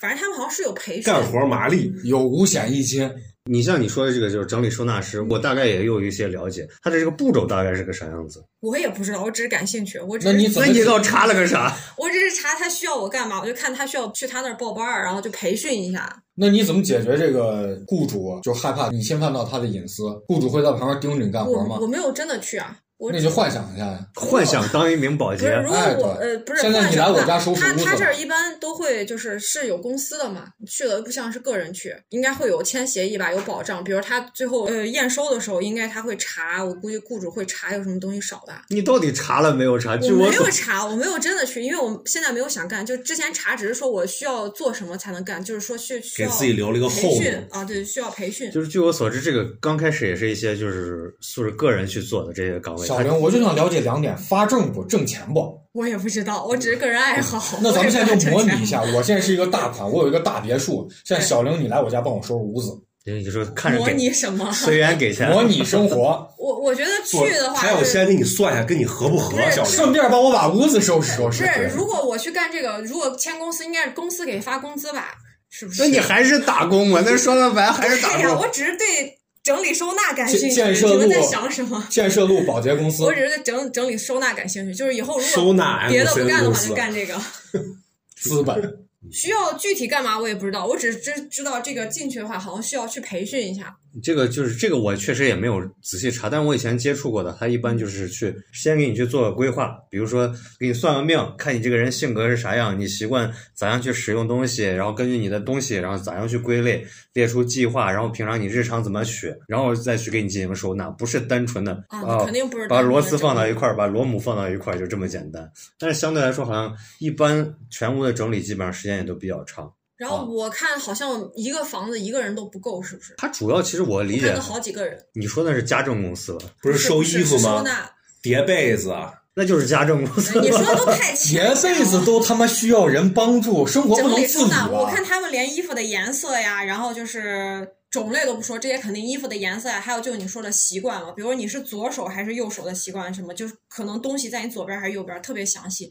[0.01, 3.09] 反正他们好像是有培训，干活麻利，有五险一金。
[3.45, 8.43] 你像你说的这个就是整理收纳师，我大概也有一些了解，他的这个步骤大概是个啥样子？
[8.59, 9.97] 我也不知道，我只是感兴趣。
[9.99, 11.75] 我只那你那你倒查了个啥？
[11.97, 16.21] 我只是查他需要我干嘛，我就看他需要去他那儿报班儿，然后就培训一下。
[16.35, 20.03] 那你怎么解决这个雇主就害怕你侵犯到他的隐私？
[20.27, 21.77] 雇主会在旁边盯着你干活吗？
[21.81, 22.77] 我没有真的去啊。
[23.11, 25.49] 那就幻想一下呀， 幻想当一名保洁。
[25.63, 33.81] 如果我呃不是，现在你来我家收拾他他这儿一般都会就是是有公司的嘛，去了不像是个人去，应该会有签协议吧，有保障。
[33.81, 38.65] 比如他最后呃验收的时候，应该他会查，我估计雇主会查有什么东西少吧。
[38.67, 39.93] 你到底查了没有查？
[39.93, 42.85] 我没有查，我没有真的去，因为我现在没有想干。
[42.85, 48.51] 就之前查只是说我需要做什么才能干，就是说需需要给自己留了一个培训啊，对，需要培训。
[48.51, 52.88] 就是据我所知，这个刚开始也是一些就是素是个人去做的这些岗位。
[52.89, 53.69] 小玲，我就想了。
[53.69, 55.55] 解两点发证不挣钱不？
[55.73, 57.59] 我也不知道，我只是个人爱好。
[57.61, 60.89] 那咱们现在就模拟一下，我现在是一个大款，我有一个大别墅。
[61.05, 62.71] 现在小玲，你来我家帮我收拾屋子。
[63.05, 64.51] 你就说看着模拟什么？
[64.51, 66.27] 随缘给钱，模拟生活。
[66.39, 69.37] 我我觉得去的话，还有先给你算一下，跟你合不合？
[69.51, 71.45] 小玲，顺便帮我把屋子收拾收拾。
[71.45, 75.13] 是，如果我去干这个，如果签公司，应该是公司给发工资吧？
[75.51, 75.83] 是不是？
[75.83, 77.03] 那你还是打工嘛？
[77.05, 78.37] 那说了白还是打工。
[78.37, 79.18] 我只是对。
[79.41, 81.87] 整理收纳感兴趣，你们在想什么？
[81.89, 83.03] 建设路保洁公司。
[83.03, 87.19] 我只是在整整理收纳感兴趣，就是以后如果收纳别的不干的话，就干这个。
[88.21, 93.75] 资本需要具体干嘛我也不知道，我只知知道这个进去的话，好像需要去培训一下。
[94.03, 115.51] 这个就是这个，我确实也没有仔细查，但我以前接触过的，他一般就是去先给你去做个规划，比如说给你算个命，看你这个人性格是啥样，你习惯咋样去使用东西，然后根据你的东西，然后咋样去归类，列出计划，然后平常你日常怎么取，然后再去给你进行收纳，不是单纯的啊，啊肯定不是把螺丝放到一块儿，把螺母放到一块儿，就这么简单。
[115.77, 119.71] 但是相对来说，好像一般全屋的整理基本上时间也都比较长。
[119.99, 123.13] 然后我看好像一个房子一个人都不够，是不是？
[123.17, 126.45] 它主要其实我理解看到，好几个人，你说那是家政公司吧？
[126.61, 127.57] 不是收衣服吗？
[127.57, 127.91] 收纳，
[128.21, 130.39] 叠被子，啊那就是家政公司。
[130.39, 134.93] 你说的都太 叠被子都他妈需要人帮助，生活不整能自理理收纳，我啊！
[134.93, 145.89] 看他们连衣服的颜色呀，然后就是种类都不说，这些肯定衣服的颜色呀，还有就是你说的习惯嘛，比如你是左手还是右手的习惯什么，就是可能东西在你左边还是右边，特别详细。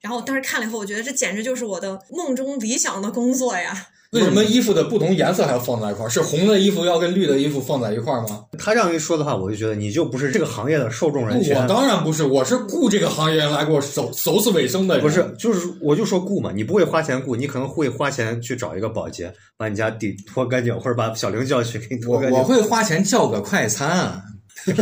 [0.00, 3.88] 然后当时看了以后，我觉得这简直就是我的梦中理想的工作呀！
[4.12, 6.08] 为什么衣服的不同颜色还要放在一块儿？
[6.08, 8.42] 是红的衣服要跟绿的衣服放在一块儿吗？
[8.58, 11.54] 他这样一说的话，我就觉得你就不是这个行业的受众人群。
[11.54, 15.04] 我当然不是，我是雇这个行业人来给我收收拾卫生的人。
[15.04, 22.38] 不是，就是我就说雇嘛，你不会花钱雇，你可能会花钱去找一个保洁，把你家地拖干净，或者把小玲叫去给你拖干净。
[22.38, 24.22] 我我会花钱叫个快餐。
[24.66, 24.72] 一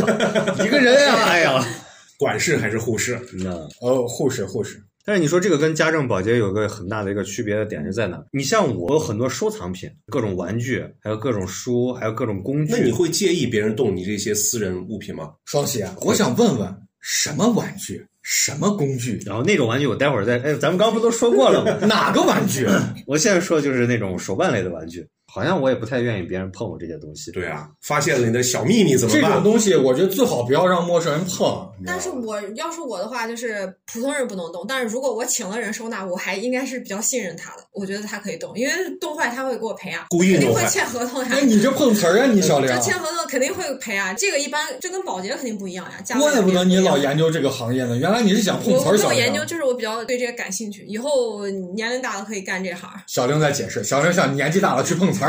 [0.69, 1.67] 个人啊，哎呀，
[2.17, 3.19] 管事还是护士？
[3.33, 3.51] 那
[3.81, 8.21] 哦，护士护士，但是你说这个跟家政保洁有个很大的一个区别的点是在哪？
[8.33, 12.73] 你像我有很多收藏品，各种玩具，还有各种书，还有各种工具。
[12.73, 15.31] 那你会介意别人动你这些私人物品吗？
[15.45, 18.05] 双喜啊，我想问问，什么玩具？
[18.21, 19.17] 什么工具？
[19.25, 21.71] 然后那种玩具我待会儿再，哎，咱们刚不都说过了吗？
[21.87, 22.67] 哪个玩具？
[23.05, 25.07] 我现在说的就是那种手办类的玩具，
[25.37, 27.31] 好像我也不太愿意别人碰我这些东西。
[27.31, 29.43] 对啊，发现了你的小秘密怎么办这种？
[29.43, 31.69] 东西，我觉得最好不要让陌生人碰。
[31.85, 34.65] 但是我要是我的话，就是普通人不能动。
[34.67, 41.29] 但是如果我请了人收纳，我还应该是比较信任他的，我觉得他可以动，因为动坏他会给我赔啊，故意肯定会签合同呀。
[41.31, 42.79] 哎，你这碰瓷儿啊，你小玲这。
[42.79, 49.45] 签合同肯定会赔啊，这个一般这跟保洁肯定不一样呀，怪不得你老研究这个行业呢，原来你是想碰瓷儿，小玲没有研究，。
[49.45, 52.89] 就是我比较对这个感兴趣，以后年龄大了可以干这行。
[53.07, 55.26] 小玲在解释，小玲想年纪大了去碰瓷儿，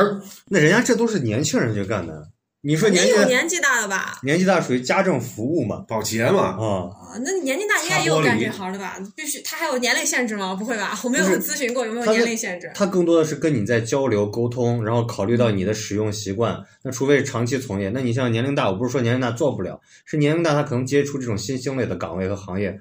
[0.48, 2.28] 那人家这都是年轻人去干的，
[2.62, 4.18] 你说年你纪有年纪大的吧？
[4.22, 5.84] 年纪大属于家政服务嘛？
[5.86, 8.98] 保洁嘛，啊，啊，那年纪大应该也有干这行的吧？
[9.14, 10.54] 必须，他还有年龄限制吗？
[10.54, 10.98] 不会吧？
[11.04, 12.70] 我没有咨询过有没有年龄限制。
[12.74, 16.58] 他更多的是跟你在交流沟通，然后考虑到你的使用习惯。
[16.82, 22.80] 那除非是长期从业，那你像年龄大，我不是说年龄大做不了，是年龄大他可能接触这种新兴类的岗位和行业，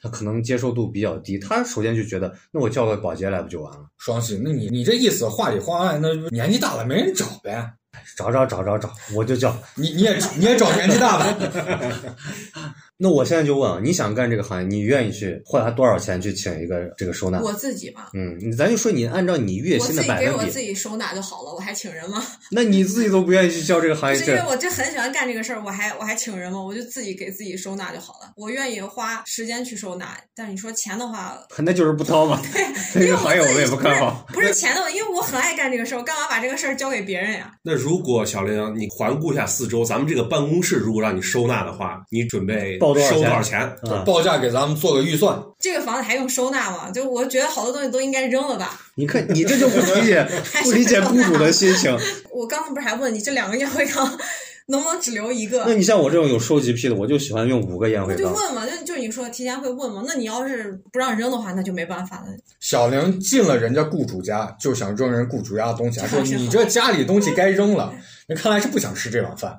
[0.00, 1.38] 他可能接受度比较低。
[1.38, 3.80] 他首先就觉得，那我叫个保洁来不就完了？
[3.98, 7.72] 双喜，那你你这意思话里话外，那年纪大了没人找呗？
[8.16, 9.56] 找找找找找，我就叫。
[9.74, 12.16] 你你也你也找年纪大的？
[13.00, 17.40] 那我现在就问啊，你想干这个行业，你愿意去花多少钱去请一个这个收纳？
[17.40, 22.20] 我自己嘛，嗯，咱就说你按照你月薪的百分比我自己给我，自己收纳就好了，我还请人吗？
[22.50, 26.60] 那你自己都不愿意去教这个行业，不是因为我就很喜欢干这个事儿，我还我还请人吗？
[26.60, 28.32] 我就自己给自己收纳就好了。
[28.36, 32.40] 我愿意花时间去收纳，但你说钱的话， 那就是不掏嘛。
[32.92, 34.26] 对这个行业我们也不看好。
[34.32, 37.52] 不是钱的问题，因为我很爱干这个事儿，我干嘛把这个事儿交给别人呀？
[37.62, 43.60] 那如果小玲，你环顾一下四周，咱们这个办公室如果让你收纳的话，你准备报多少钱收多少钱？
[43.60, 45.40] 啊，报价给咱们做个预算。
[45.58, 46.90] 这个房子还用收纳吗？
[46.90, 48.80] 就我觉得好多东西都应该扔了吧。
[48.94, 50.26] 你看你这就不理解
[50.62, 51.96] 不理解雇主的心情。
[52.32, 54.18] 我刚才不是还问你这两个烟灰缸
[54.66, 55.64] 能不能只留一个？
[55.66, 58.22] 那你像我这种有收集癖的，我就喜欢用五个烟灰缸。
[58.22, 60.02] 就问嘛，就就你说提前会问嘛。
[60.06, 62.26] 那你要是不让扔的话，那就没办法了。
[62.60, 67.92] 小玲进了人家雇主家，就想扔人雇主家的东西，还说你这家里东西该扔了。
[68.28, 69.58] 那看来是不想吃这碗饭。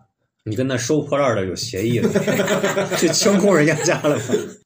[0.50, 2.10] 你跟那收破烂的有协议了，
[2.98, 4.24] 去清空人家家了吗？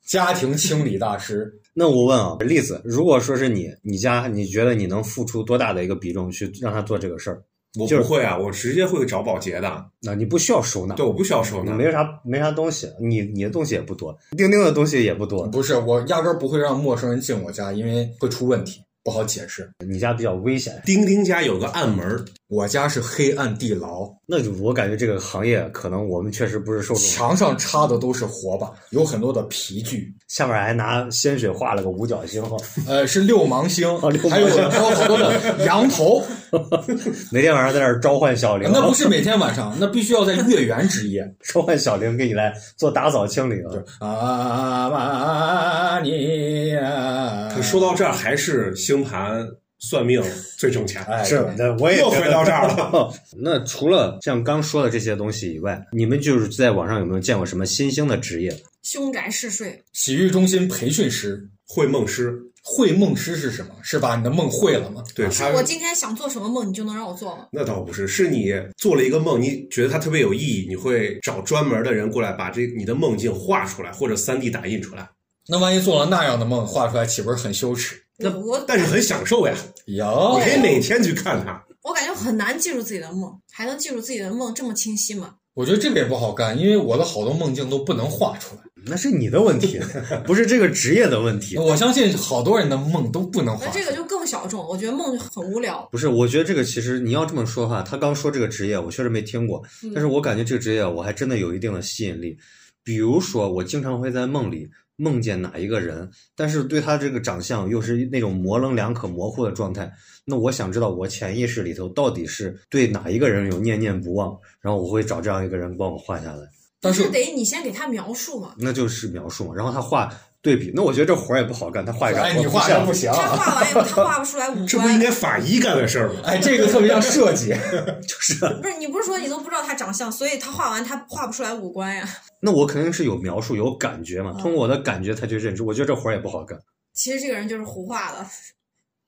[0.07, 7.43] 家庭清理大师，那我问啊，例子，如果说是你，你家你觉得你能付出多大的一个比重去让他做这个事儿？
[7.79, 9.85] 我就是不会啊，我直接会找保洁的。
[9.99, 11.73] 那你不需要收纳，对，我不需要收纳。
[11.73, 19.69] 没啥没啥东西，你你的东西也不多，钉钉的东西也不多，不是我压根儿不会让陌生人进我家，因为会出问题，不好解释。
[19.85, 20.81] 你家比较危险。
[20.85, 27.03] 丁丁家有个暗门，我家是黑暗地牢，那就我感觉这个行业可能我们确实不是受众。
[27.03, 32.43] 墙上插的都是火把，有很多的皮具，下面还拿鲜血画了个五角星，
[32.87, 36.23] 呃，是六芒星，哦六芒星还有还有好多的羊头。
[37.31, 41.23] 每天晚上在那儿召唤小玲，那不是每天晚上，那必须要在月圆之夜。
[41.43, 43.55] 召唤小玲给你来做打扫清理
[43.99, 44.07] 啊。
[44.07, 49.47] 阿玛尼亚可说到这儿，还是星盘
[49.79, 50.23] 算命
[50.57, 51.03] 最挣钱。
[51.05, 53.11] 哎，是对，那我也又回到这儿了。
[53.37, 58.55] 那除了像刚说的这些东西以外，你们就是在网上有没有见过什么新兴的职业？
[58.83, 63.75] 凶宅试睡，洗浴中心培训师，会梦师，会梦师是什么？
[63.83, 65.03] 是把你的梦会了吗？
[65.13, 67.47] 对，是我今天想做什么梦，你就能让我做吗？
[67.51, 75.09] 那倒不是，是你做了一个梦，你觉得它特别有意义，你会找专门的人过来把这你的梦境画出来，或者三 D 打印出来，
[75.47, 78.01] 那万一做了那样的梦，画出来岂不是很羞耻？
[78.17, 79.53] 那我但是很享受呀。
[79.85, 81.61] 有你可以每天去看它。
[81.81, 85.35] 我感觉很难记住自己的梦，还能记住自己的梦这么清晰吗？
[85.53, 88.61] 我觉得这个也不好干，因为我的好多梦境都不能画出来。
[88.85, 89.79] 那是你的问题，
[90.25, 91.57] 不是这个职业的问题。
[91.57, 93.65] 我相信好多人的梦都不能画。
[93.65, 95.87] 那这个就更小众，我觉得梦很无聊。
[95.91, 99.63] 不是，我觉得这个其实你要这么说的话，他刚说这个职业，我确实没听过，
[99.93, 102.37] 但是我感觉这个职业我还真的有一定的吸引力。
[102.83, 109.89] 比如说，我经常会在梦里梦见哪一个人，但是对他这个长相又是那种模棱两可、模糊的状态。
[110.25, 116.45] 那我想知道我潜意识里头到底是对哪一个人有念念不忘，然后我会找这样一个人帮我画下来，
[116.83, 118.53] 但是是得你先给他描述嘛。
[118.57, 119.55] 那就是描述嘛。
[119.55, 120.07] 然后他画
[120.41, 123.35] 对比，那我觉得这活儿也不好干，他画一张哎，你画的不行他啊。
[123.37, 125.09] 画完以后，他画不出来五官 这不应该。
[125.09, 126.19] 法医干的事儿吗？
[126.25, 127.49] 哎，这个特别像设计。
[128.05, 128.35] 就是。
[128.61, 132.07] 不是你不是说你都不知道他长相，所以他画完他画不出来五官呀？
[132.41, 135.63] 那我肯定是有描述、有感觉嘛，嗯通过我的感觉才去认知。
[135.63, 136.59] 我觉得这活儿也不好干。
[136.93, 138.25] 其实这个人就是胡画的。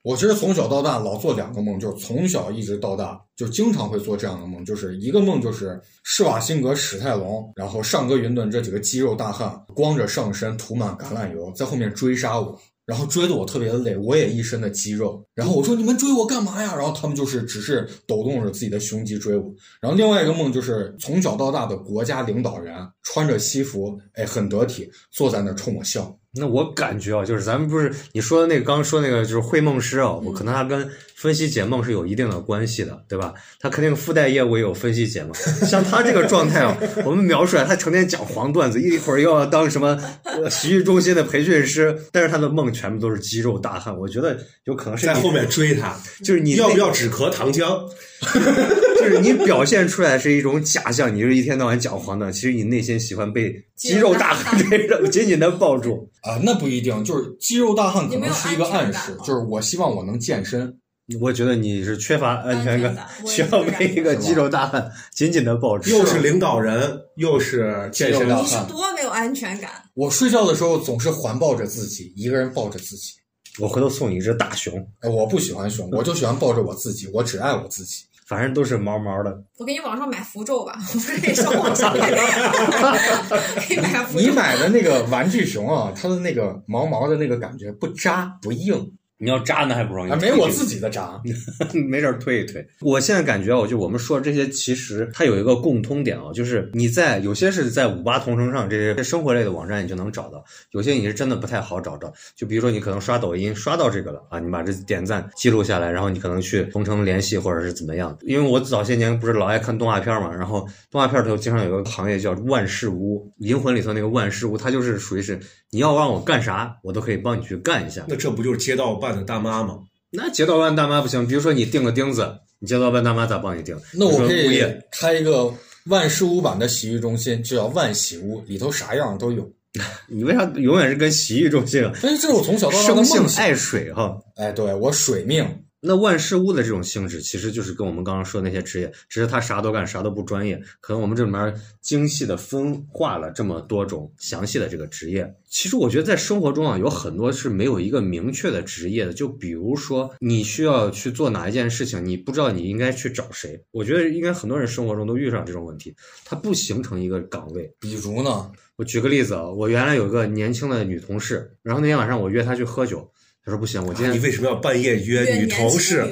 [0.06, 16.76] 我其实从小到大老做两个梦，就是从小一直到大就经常会做这样的梦，就是一个梦就是施瓦辛格、史泰龙，然后上格云顿这几个肌肉大汉光着上身涂满橄榄油在后面追杀我，然后追得我特别累，我也一身的肌肉，然后我说你们追我干嘛呀？
[16.76, 19.52] 然后他们就是只是抖动着自己的胸肌追我。
[19.80, 26.16] 然后另外一个梦就是从小到大的国家领导人穿着西服，哎，很得体，坐在那儿冲我笑。
[26.36, 33.32] 那我感觉啊，就是咱们不是你说的那个，刚刚说那个就是会梦师啊，我可能他跟分析解梦是有一定的关系的，对吧？
[33.58, 35.32] 他肯定附带业务也有分析解梦。
[35.66, 43.96] 像他这个状态啊，我们描述来，他成天讲黄段子，一会儿又要当什么呃洗浴中心的培训师，但是他的梦全部都是肌肉大汉。
[43.98, 47.88] 我觉得有可能是在后面追他，就是你要不要止咳糖浆？
[48.98, 56.10] 就是你表现出来是一种假象，你就是一天到晚讲黄段，其实你内心喜欢被肌肉大汉追着紧紧的抱住。
[56.22, 60.76] 啊，那不一定，就是肌肉大汉可能是一个暗示就是我希望我能健身。
[61.20, 65.88] 我觉得你是缺乏安全感，需要被一个肌肉大汉紧紧的抱住。
[65.90, 69.70] 又是领导人，又是健身大你是汉多没有安全感？
[69.94, 73.12] 我睡觉的时候总是环抱着自己，一个人抱着自己。
[73.60, 78.02] 我回头送你一只大熊，哎，我不喜欢熊，我就喜欢抱着我自己，我只爱我自己。
[78.28, 79.42] 反正都是毛毛的。
[79.58, 82.10] 我给你网上买符咒吧，我不是可以上网上买，
[83.66, 84.20] 可以买符咒。
[84.20, 91.20] 你买的那个玩具熊啊，它的那个毛毛的那个感觉不扎不硬，你要扎那还不容易，啊，没我自己的扎。
[91.88, 92.66] 没事儿推一推。
[92.80, 102.12] 我现在感觉啊，就我们说的这些，其实它有一个共通点啊，就是你在有些是在五八同城上这些生活类的网站你就能找到，有些你是真的不太好找着。
[102.36, 108.16] 就比如说你可能刷抖音刷到这个了啊，你把这点赞记录下来，然后你可能去同城联系或者是怎么样。
[108.22, 110.60] 因为我早些年不是老爱看动画片嘛，然后
[110.90, 115.40] 动画片里头经常有个行业叫万事屋，灵魂里头那个万事屋，它就是属于是
[115.70, 118.04] 你要让我干啥，我都可以帮你去干一下。
[118.08, 119.80] 那这不就是街道办的大妈吗？
[120.10, 122.26] 那街道办大妈不行，比如说你钉个钉子，
[122.58, 123.76] 你街道办大妈咋帮你钉？
[123.92, 125.52] 那我可以开一个
[125.86, 129.46] 万事屋版的洗浴中心，就叫万洗屋，里头啥样都有。
[130.08, 131.92] 你为啥永远是跟洗浴中心啊？
[132.02, 133.28] 但是这是我从小到大的生梦想。
[133.28, 134.18] 性爱水哈。
[134.36, 135.44] 哎，对我水命，
[135.86, 140.60] 那万事屋的这种性质，其实就是跟我们刚刚说的那些职业，只是他啥都干，啥都不专业。
[140.80, 145.32] 可能我们这里面精细的分化了这么多种详细的这个职业。
[145.48, 149.12] 其实我觉得在生活中啊，有很多是没有一个明确的职业的。
[149.12, 153.58] 就比如说你需要去做哪一件事情，你不知道你应该去找谁。
[153.70, 157.72] 我觉得应该很多人生活中都遇上这种问题，它不形成一个岗位。
[157.78, 163.08] 比如呢，我举个例子啊，我原来有个年轻的女同事，然后那天晚上我约她去喝酒，
[163.46, 165.46] 她说不行，我今天啊你为什么要半夜约女？
[165.46, 166.04] 同事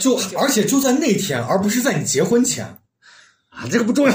[0.00, 2.66] 就而且就在那天，而不是在你结婚前。
[3.48, 4.14] 啊这个不重要，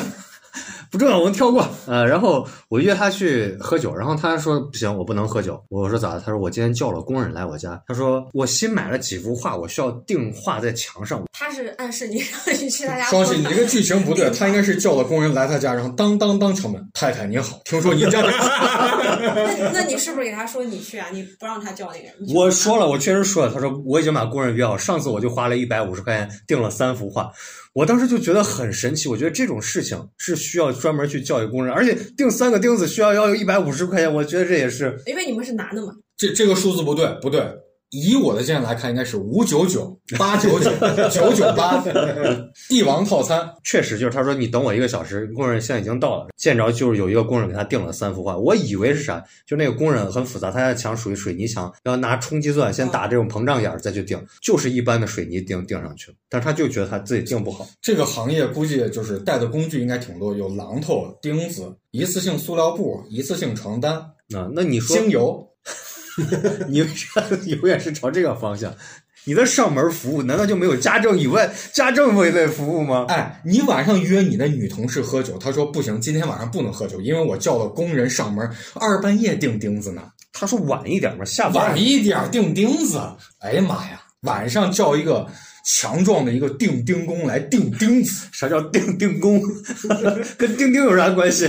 [0.95, 1.67] 不重要，我们跳过。
[1.87, 5.61] 呃，然后我约他去喝酒，然后他说不行，我不能喝酒。
[5.67, 6.21] 我说咋了？
[6.21, 11.21] 她说我今天叫了工人来我家，他说我新买了几幅画，我需要定画在墙上。
[11.33, 18.29] 他是暗示你让你去他家双喜，你这个剧情不对，他应该是叫了工人来他家，然后当当当敲门，太太您好，听说您家的
[19.35, 21.07] 那你那你是不是给他说你去啊？
[21.11, 22.13] 你不让他叫那个人？
[22.33, 27.29] 我说了，我确实说了，他说我已经把工人约好，上次我就花了一百五十块钱订了三幅画。
[27.75, 37.41] 我当时就觉得很神奇，我觉得这种事情是需要专门去教育工人，而且钉三个钉子需要要一百五十块钱，我觉得这也是因为你们是男的嘛，这这个数字不对，不对，
[37.95, 40.69] 以我的经验来看，应该是五九九、 八九九、
[41.09, 41.81] 九九八，
[42.67, 43.49] 帝王套餐。
[43.63, 57.65] 确实，就是他说你等我一个小时，工人现在已经到了，见着就是有一个工人给他订了三幅画，我以为是啥，就那个工人很复杂，他家墙属于水泥墙，要拿冲击钻先打这种膨胀眼儿再去定，就是一般的水泥钉钉上去，但是他就觉得他自己钉不好。
[57.81, 63.93] 这个行业估计就是带的工具应该挺多，有榔头、钉子、一次性塑料布、一次性床单、
[64.33, 65.47] 啊，那你说精油。
[66.69, 68.73] 你为啥 永远是朝这个方向？
[69.27, 73.07] 你的上门服务难道就没有家政以外家政这一类服务吗？
[73.09, 80.03] 哎，你晚上约你的女同事喝酒，她说不行，今天晚上不能喝酒，因为我叫了工人上门，二半夜钉钉子呢。
[80.31, 83.01] 他说晚一点吧，下班晚一点钉钉子。
[83.39, 85.25] 哎呀妈呀，晚上叫一个
[85.65, 89.41] 强壮的一个钉钉工来钉钉子啥叫钉钉工？
[90.37, 91.47] 跟钉钉有啥关系？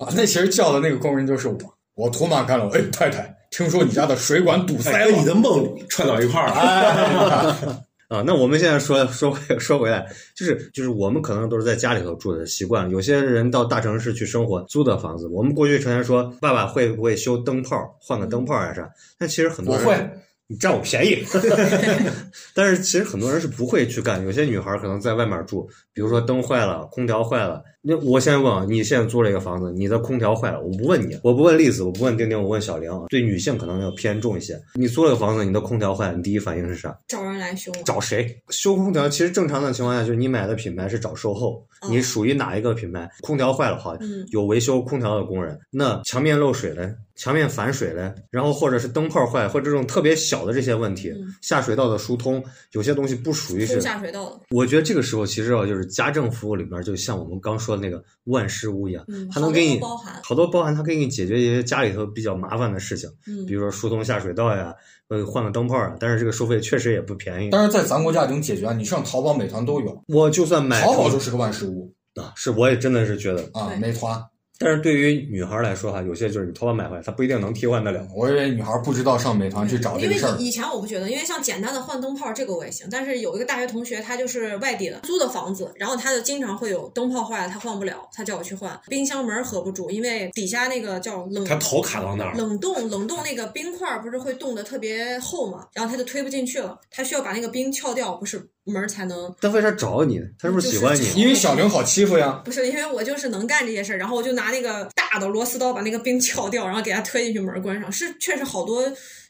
[0.00, 0.08] 啊！
[0.16, 1.56] 那其实叫的那个工人就是我，
[1.94, 2.68] 我土马干了。
[2.74, 7.86] 哎，太太，听说你家的水管堵塞哎，了跟你的梦串到一块儿了。
[8.08, 18.86] 啊，那我们现在说说回说回来，就是就是我们可能都是在家里头住的习惯，有些人到大城市去生活，租的房子，我们过去成天说爸爸会不会修灯泡，换个灯泡啊啥，
[19.18, 20.10] 但其实很多人不会，
[20.48, 21.24] 你占我便宜
[22.54, 36.98] 但是其实很多人是不会去干，有些女孩可能在外面住，比如说灯坏了，空调坏了，那我现在问啊，你现在租了一个房子，你的空调坏了，我不问你，我不问栗子，我不问丁丁，我问小玲，对女性可能要偏重一些，你租了个房子，你的空调坏了，你第一反应是啥？
[37.06, 37.70] 找人来修。
[37.84, 39.08] 找谁修空调？
[39.08, 43.08] 其实正常的情况下，就是你买的品牌是找售后，嗯你属于哪一个品牌？
[43.20, 45.56] 空调坏了，好，嗯有维修空调的工人。
[45.70, 53.80] 那墙面漏水嘞，墙面反水嘞，然后或者是灯泡坏，或者这种特别小的这些问题，嗯下水道的疏通，有些东西不属于是。
[53.80, 60.20] 下水道的，我觉得这个时候其实啊，就是家政服务里面，就像我们刚说的那个万事屋一样，嗯，它能给你都包含。
[60.24, 64.74] 好多包含，它可以给你解决一些家里头比较麻烦的事情，嗯比，如说疏通下水道呀，
[65.08, 65.94] 呃，换个灯泡啊。
[66.00, 67.50] 但是这个收费确实也不便宜。
[67.52, 74.20] 但是在咱国家已经解决了，你上淘宝、美团都有，我就算买淘宝就是个万事屋啊，是我也真的是觉得，啊，美团。
[74.58, 78.06] 但是对于女孩来说哈，有些就是你淘宝买回来，她不一定能替换得了。
[78.14, 88.78] 我以为女孩不知道上美团去找这因为个事儿，以以前我不觉得，因为像简单的换灯泡这个我也行，但是有一个大学同学，他就是外地的，租的房子，然后他就经常会有灯泡坏了，他换不了，他叫我去换。
[88.88, 99.34] 冰箱门合不住，因为底下那个叫冷他头卡到那儿了，冷冻冷冻那个冰块儿不是会冻得特别厚嘛，然后他就推不进去了，他需要把那个冰撬掉，不是门才能。
[99.40, 100.20] 他为啥找你？
[100.38, 100.98] 他是不是喜欢你？
[100.98, 102.42] 就是因为小玲好欺负呀。
[102.44, 107.90] 不是因为我就是能干这些事儿，然后我就拿那个大的螺丝刀把那个冰撬掉，然后给他推进去，门关上。
[107.90, 108.82] 是确实好多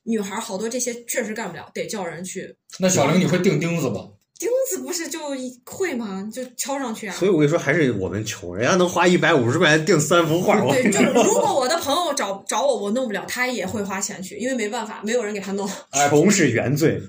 [0.04, 2.56] 女孩好多这些确实干不了，得叫人去。
[2.78, 4.00] 那小玲，你会钉钉子吧？
[4.38, 5.18] 钉子不是就
[5.64, 6.22] 会吗？
[6.24, 7.14] 你就敲上去啊。
[7.14, 15.66] 所以我跟你说，还是我们穷，人家能花一百五十块钱订三幅画，我对，就是如果我的朋友找找我，我弄不了，他也会花钱去，因为没办法，没有人给他弄。
[16.10, 17.00] 穷是原罪。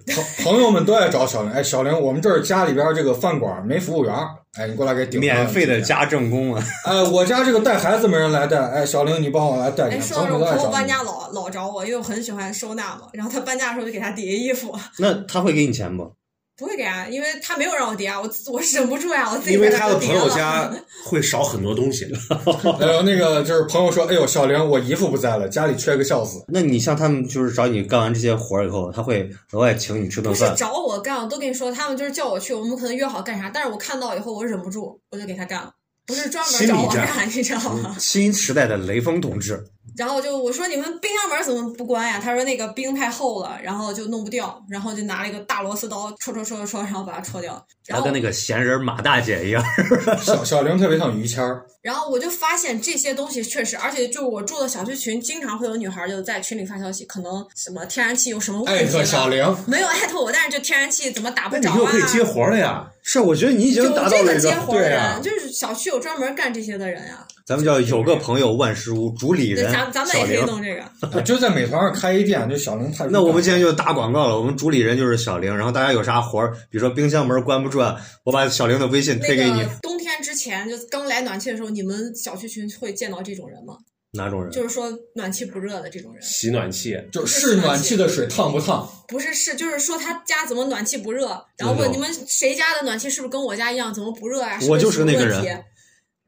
[0.42, 1.52] 朋朋友们都爱找小玲。
[1.52, 4.16] 哎，小玲，我们这儿家里边这个饭馆没服务员，
[4.58, 6.64] 哎，你过来给顶上免费的家政工啊！
[6.86, 10.72] 哎，我家这个带孩子没人来带，哎，小玲你帮我来带哎，点，说到这种朋友。
[10.72, 13.10] 搬家老老找我，因为我很喜欢收纳嘛。
[13.12, 16.10] 然后他搬家的时候就给他叠衣服，那他会给你钱不？
[16.58, 20.74] 不会给啊，因为他没有让我叠啊，我我忍不住呀、我自己因为他的朋友家
[21.06, 22.06] 会少很多东西。
[22.82, 26.44] 哎呦，那个就是朋友说，哎呦，小玲，我姨父不在了，家里缺个孝子。
[26.48, 30.50] 那你像他们就是找你干完这些活儿以后，他会额外请你吃顿饭。
[30.50, 35.72] 不是找我干，我都跟你说，他们就是叫我去，我们可能约好干啥，但是我看到以后我忍不住，我就给他干了，
[36.08, 37.96] 不是专门找我干，你知道吗？
[38.00, 39.64] 新时代的雷锋同志，
[39.96, 42.20] 然后就我说你们冰箱门怎么不关呀？
[42.24, 47.54] 他说那个冰太厚了，然后就弄不掉，然后就拿了一个大螺丝刀戳戳戳戳戳，然后把它戳掉。
[47.86, 49.64] 然后他跟那个闲人马大姐一样。
[50.22, 58.92] 小小玲特别像于谦儿，然后我就发现这些东西确实，而且就我住的小区群，经常会有女孩儿就在群里发消息，可能什么天然气有什么问艾题艾。
[58.92, 59.58] 特小玲。
[59.66, 61.98] 没有艾特我，但是这天然气怎么打不着啊那你又可？
[62.00, 62.88] 以接活了呀。
[63.04, 67.27] 是，我觉得你已经有达到了一这个接活的人，对啊就是小区有专门干这些的人呀。
[67.48, 70.18] 咱们叫有个朋友万事屋主理对，人咱咱们。
[70.18, 70.82] 也可以弄这个。
[71.08, 73.08] 啊就在美团上开一店，就小玲太。
[73.08, 77.96] 那我们今天就打广告了，我们主理人就是小玲，然后大家有啥活儿，比如说冰箱门关不住啊，
[78.26, 79.70] 我把小玲的微信推给你个。
[79.82, 83.78] 冬天之前就刚来暖气的时候，你们小区群会见到这种人吗？
[84.12, 84.52] 哪种人？
[84.52, 88.86] 就是说暖气不热的这种人，洗暖气，就是是暖气的水烫不烫？
[89.08, 95.64] 不是是就是说他家怎么暖气不热，然后问你们谁家的暖气是不是跟我家一样，怎么不热啊、我就是那个人。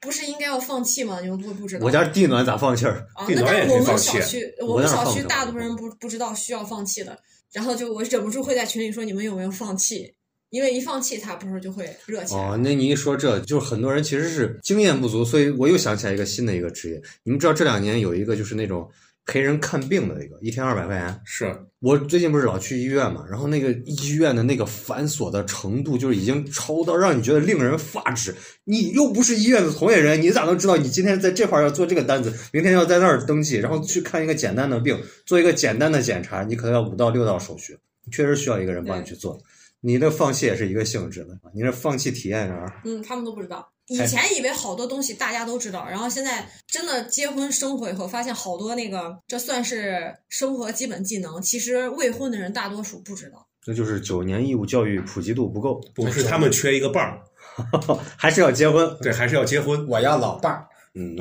[0.02, 1.20] 不是应该要放气吗？
[1.22, 1.86] 你们不不知道？
[1.86, 3.06] 我家地暖咋放气儿？
[3.14, 7.18] 啊，那地暖也但是我们小区，我我们小区大部分人不不知道需要放气的，
[7.52, 10.14] 然后就我忍不住会在群里说你们有没有放气，
[10.50, 12.41] 因为一放气它不是就会热起来。
[12.41, 17.02] 哦，那你一说这，就是很多人其实是经验不足，所以我又想起来一个新的一个职业。
[17.24, 18.89] 你们知道这两年有一个就是那种
[19.30, 21.22] 陪人看病的那个，一天二百块钱。
[21.24, 28.36] 是我最近不是老去医院嘛，然后那个医院的那个繁琐的程度，就是已经超到让你觉得令人发指。
[28.64, 37.78] 你又不是医院的从业人员，你咋能知道你今天在这块儿要做这个单子，明天要在那儿登记，然后去看一个简单的病，做一个简单的检查，你可能要五到六道手续，
[38.12, 39.40] 确实需要一个人帮你去做。
[39.82, 42.74] 你的放弃也是一个性质的，你这放弃体验员？
[42.84, 43.70] 嗯，他们都不知道。
[43.90, 53.48] 以前以为好多东西大家都知道，然后现在真的结婚生活以后，发现好多那个这算是生活基本技能，其实未婚的人大多数不知道。
[53.66, 57.20] 那就是九年义务教育普及度不够，不是他们缺一个伴儿？
[58.16, 58.96] 还是要结婚。
[59.02, 59.86] 对，还是要结婚。
[59.88, 61.18] 我要老伴儿，嗯，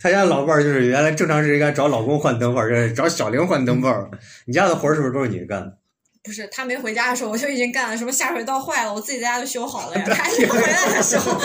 [0.00, 4.10] 他家老伴儿就是原来正常是应该找老公换灯泡，这找小玲换灯泡。
[4.46, 5.78] 你家的活儿是不是都是你干的？
[6.22, 7.96] 不是他没回家的时候，我就已经干了。
[7.96, 10.04] 什么下水道坏了，我自己在家就修好了呀。
[10.08, 11.36] 他一回来的时候，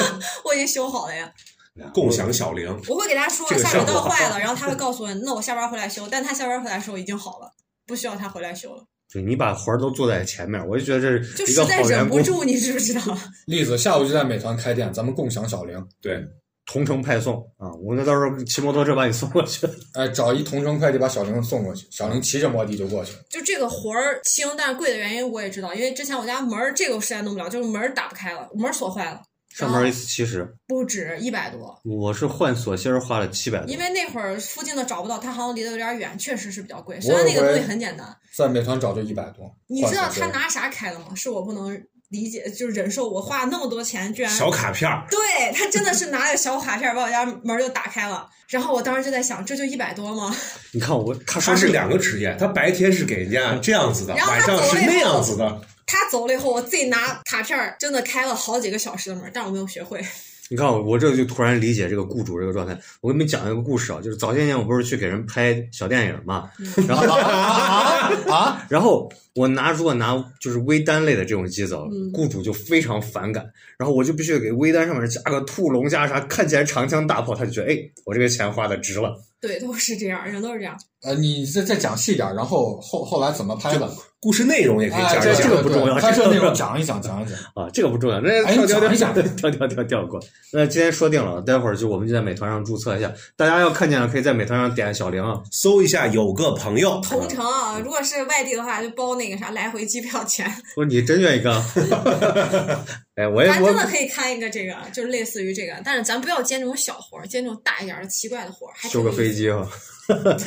[0.45, 1.32] 我已经修好了呀。
[1.93, 6.07] 共享小玲，我会给他说这个下水道坏了，然后他会 告诉我，那我下班回来修。
[6.09, 7.51] 但他下班回来的时候已经好了，
[7.86, 8.84] 不需要他回来修了。
[9.13, 12.17] 对你把活儿都做在前面，我就觉得这就是实在一个好员工。
[12.17, 13.01] 忍不住，你知不知道？
[13.45, 15.82] 例子下午就在美团开店，咱们共享小玲。
[16.01, 16.19] 对，
[16.68, 19.65] 同城派送啊，我那到时候骑摩托车把你送过去。
[19.93, 23.20] 哎， 找一同城快递把小玲送过去，小玲骑着摩的就过去了。
[23.30, 31.80] 就这个活儿轻，但是贵的原因我也知道，因为之前我家门儿这个我实在弄不了，就是门儿打不开了，门儿锁坏了，上门一次七十，不止一百多。
[31.86, 33.80] 我是换锁芯儿花了七百多因。
[33.80, 36.99] 为那会儿附近的找不到，它好像离得有点远，确实是比较贵。
[36.99, 39.49] 虽然那个东西很简单，在美团找就一百多。
[39.68, 41.15] 你知道他拿啥开的吗？
[41.15, 45.20] 是我不能理解，就是忍受我花了那么多钱，居然小卡片儿，对
[45.53, 48.30] 他真的是拿着小卡片把我家门儿就打开了。
[48.47, 50.34] 然后我当时就在想，这就一百多吗？
[50.72, 55.62] 你看我，他说是两个职业，他白天是给人家这样子的，然后他晚上是那样子的。
[55.86, 60.01] 他走了以后，我自己拿卡片儿真的开了好几个小时的门，但我没有学会。
[60.50, 62.78] 你看我，我这就突然理解这个雇主这个状态。
[63.02, 66.50] 我给你们讲一个故事啊，就是早些年我不是去给人拍小电影嘛，
[66.88, 68.66] 然后啊 啊！
[68.70, 73.45] 然后我拿如果拿就是微单类的这种机子，嗯雇主就非常反感，
[73.78, 79.16] 然后我就必须给微单上面加个兔笼加啥，看起来长枪大炮，他就觉得哎，我这个钱花的值了。
[79.40, 80.76] 对，都是这样，人都是这样。
[81.04, 83.90] 呃，你再再讲细点儿，然后后后来怎么拍的？
[84.20, 85.44] 故事内容也可以哎，讲一讲。
[85.44, 87.38] 这个不重要 拍摄这个内容讲一讲，讲一讲。
[87.54, 90.20] 啊，这个不重要，那哎跳跳跳跳跳跳跳过。
[90.54, 95.40] 那今天说定了，待会儿就我们就在美团上注册一下，大家要看见了，可以在美团上点小铃啊。
[95.52, 100.52] 搜一下有个朋友，同城啊，如果是外地的话，就包那个啥来回机票钱。
[100.74, 101.64] 不是你真愿意干？
[103.18, 109.68] 哎，我也咱我真的可以开一个这个，就是类似于这个，但是咱不要接那种小活儿，接那种大一点儿的奇怪的活儿，还挺修个有意思飞机啊，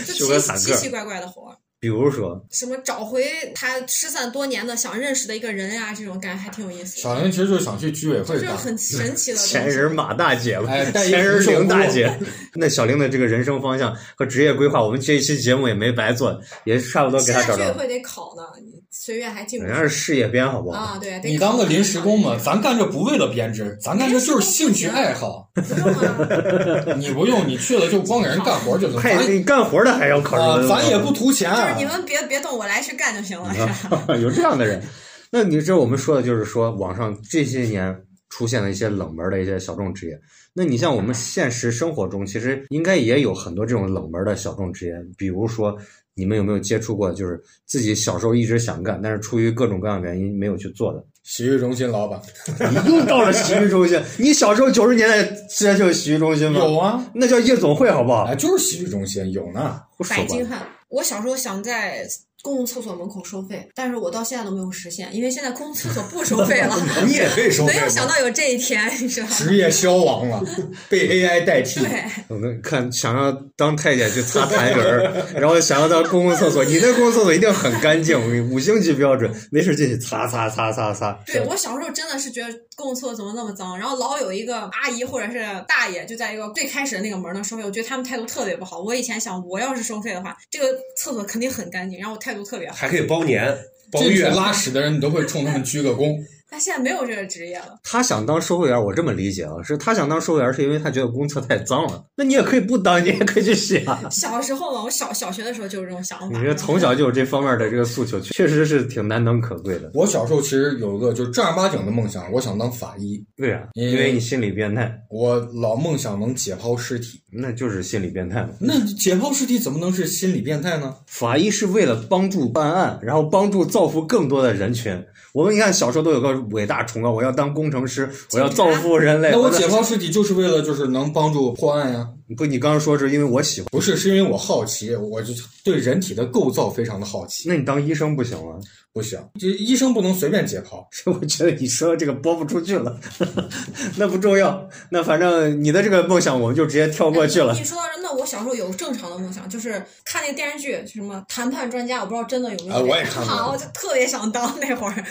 [0.06, 0.62] 就修个奇坦克。
[0.62, 7.02] 奇奇怪怪的活儿，比如说，什么找回他失散多年的想认识的一个人呀、这种感觉还挺有意思的。
[7.02, 9.38] 小玲其实就是想去居委会就是很神奇的。
[9.42, 12.16] 前人马大姐吧，哎前人红袖箍玲大姐。
[12.54, 17.58] 那小玲的这个人生方向和职业规划，我们这一期节目也没白做，也差不多给现她找着。
[17.58, 20.78] 在居委会得考呢，你随便还进不去人家是事业编，好不好？
[20.78, 20.98] 啊？
[21.00, 25.48] 对，得你当个临时工嘛，咱干这不为了编制，咱干这就是兴趣爱好。
[25.54, 28.98] 不用啊， 你不用，你去了就光给人干活就行。
[28.98, 31.48] 还咱你干活的还要考啊虑，咱也不图钱。
[31.54, 34.04] 就是你们别别动，我来去干就行了，是吧？
[34.20, 34.82] 有这样的人。
[35.30, 37.96] 那你这我们说的就是说，网上这些年
[38.28, 40.18] 出现了一些冷门的一些小众职业。
[40.52, 45.78] 那你像我们现实生活中，其实应该也有很多这种冷门的小众职业，比如说。
[46.14, 51.04] 你们有没有接触过，就是自己小时候一直想干，但是出于各种各样的原因没有去做的？
[51.22, 52.18] 洗浴中心老板
[52.58, 56.60] 你又到了洗浴中心，你小时候九十年代之前就有洗浴中心吗？
[56.60, 58.24] 有啊，那叫夜总会，好不好？
[58.24, 59.80] 哎，就是洗浴中心有呢。
[59.98, 62.06] 我手吧，百金汉，我小时候想在
[62.42, 66.76] 公共厕所门口收费，但是我到现在都没有实现，因为现在公共厕所不收费了。
[67.06, 68.06] 你也可以收费没有想？
[68.08, 69.32] 到有这一天，你知道吗？
[69.36, 70.42] 职业消亡了，
[70.88, 71.80] 被 AI 代替。
[71.80, 78.18] 对，我们看想要当太监去擦痰盂儿，然后想要到公共厕所，你那公共厕所一定很干净，
[78.50, 81.12] 五星级标准，没事进去擦擦擦擦擦。
[81.26, 85.38] 对我小时候真的是觉得公共厕所怎么那么脏，然后老有一个阿姨或者是
[85.68, 88.80] 大爷就在一个最开始的那个门那收费，我觉得他们态度特别不好。
[88.80, 90.66] 我以前想，我要是收费的话，这个
[90.96, 92.74] 厕所肯定很干净，然后我态度特别好。
[92.74, 93.56] 还可以包年、
[93.90, 94.28] 包月。
[94.30, 96.18] 拉屎的人，你都会冲他们鞠个躬。
[96.50, 102.04] 但现在没有这个职业了，他想当售货员，我这么理解啊，是他想当售货员，是因为他觉得公厕太脏了。
[102.16, 104.02] 那你也可以不当，你也可以去洗啊。
[104.10, 106.26] 小时候嘛，我小小学的时候就有这种想法。
[106.38, 109.90] 你这从小就有这方面的这个诉求，确实是挺难能可贵的。
[109.94, 113.24] 我小时候其实有一个就正儿八经的梦想，我想当法医。
[113.36, 117.20] 对啊，因为因为你心理变态，我老梦想能解剖尸体。
[117.32, 118.48] 那就是心理变态嘛。
[118.58, 120.96] 那解剖尸体怎么能是心理变态呢？
[121.06, 125.00] 法医是为了帮助办案，然后帮助造福更多的人群。
[125.32, 129.30] 我们你看小时候都有个伟大崇高，我要当工程师，我要造福人类。
[129.30, 132.08] 那我解剖尸体就是为了就是能帮助破案呀？
[132.36, 135.34] 不，你刚刚说是因为我喜欢，不是，是因为我好奇，我就
[135.64, 137.48] 对人体的构造非常的好奇。
[137.48, 138.54] 那你当医生不行吗？
[138.92, 140.84] 不行，这医生不能随便解剖。
[141.12, 142.98] 我觉得你说这个播不出去了，
[143.96, 144.68] 那不重要。
[144.90, 147.52] 那反正你的这个梦想，我们就直接跳过去了。
[147.52, 152.76] 你说到这，那我小时候有正常的梦想，就是看那个电视剧，什么谈判专家，我不知道真的有没有。
[152.76, 153.24] 啊，我也看过。
[153.24, 155.04] 好，我就特别想当那会儿。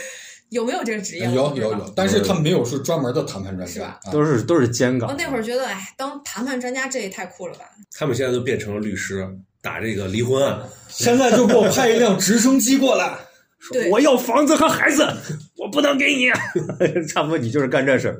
[0.49, 1.25] 有没有这个职业？
[1.25, 3.99] 有有有，但是他没有是专门的谈判专家，是吧？
[4.11, 5.09] 都是都是监岗。
[5.09, 7.65] 我那会儿觉得，哎，当谈判专家这也太酷了吧！
[7.97, 9.27] 他们现在都变成了律师，
[9.61, 10.59] 打这个离婚案。
[10.87, 13.17] 现在就给我派一辆直升机过来，
[13.59, 15.07] 说，我要房子和孩子，
[15.57, 16.29] 我不能给你。
[17.07, 18.19] 差不多，你就是干这事儿。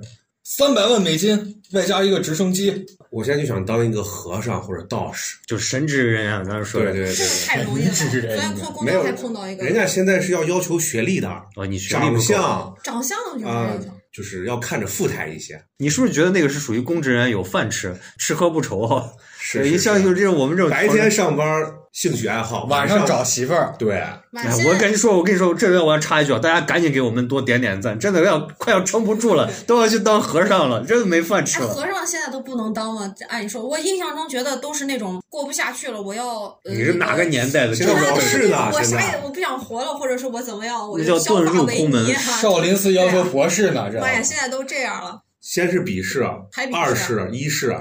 [0.51, 2.83] 三百万美金，外加一个直升机。
[3.11, 6.43] 我现在就想当一个和尚或者道士，就是神职人啊。
[6.43, 7.91] 刚才说对对对，这个太容易了。
[7.91, 13.77] 昨天破公交还碰到一个，人家现在是要要求学历的哦，你学历长相，长相啊，
[14.11, 15.63] 就是要看着富态一些。
[15.77, 19.07] 你是不是觉得那个是属于公职人员有饭吃，吃喝不愁？
[19.37, 21.45] 是， 一像就是这种我们这种白天上班
[21.91, 23.73] 兴趣爱好，晚上找媳妇儿。
[23.77, 24.21] 对，哎，
[24.67, 31.67] 我跟你说，我跟你说，这边我要插一句，大家赶紧给我们多点点赞，真的要快要撑不住了，都要去当和尚了，真的没饭吃了。
[31.67, 36.57] 和尚现在都不能当了，按理说，我印象中觉得都是那种过不下去了，我要。
[36.63, 37.75] 你是哪个年代的？
[37.75, 42.13] 现在是的，我啥也我不想活了，或者是我怎么样，我叫遁入空门。
[42.15, 43.99] 少林寺要求博士呢，这。
[43.99, 45.21] 妈呀，现在都这样了。
[45.41, 46.23] 先是笔试，
[46.71, 47.75] 二试，一试。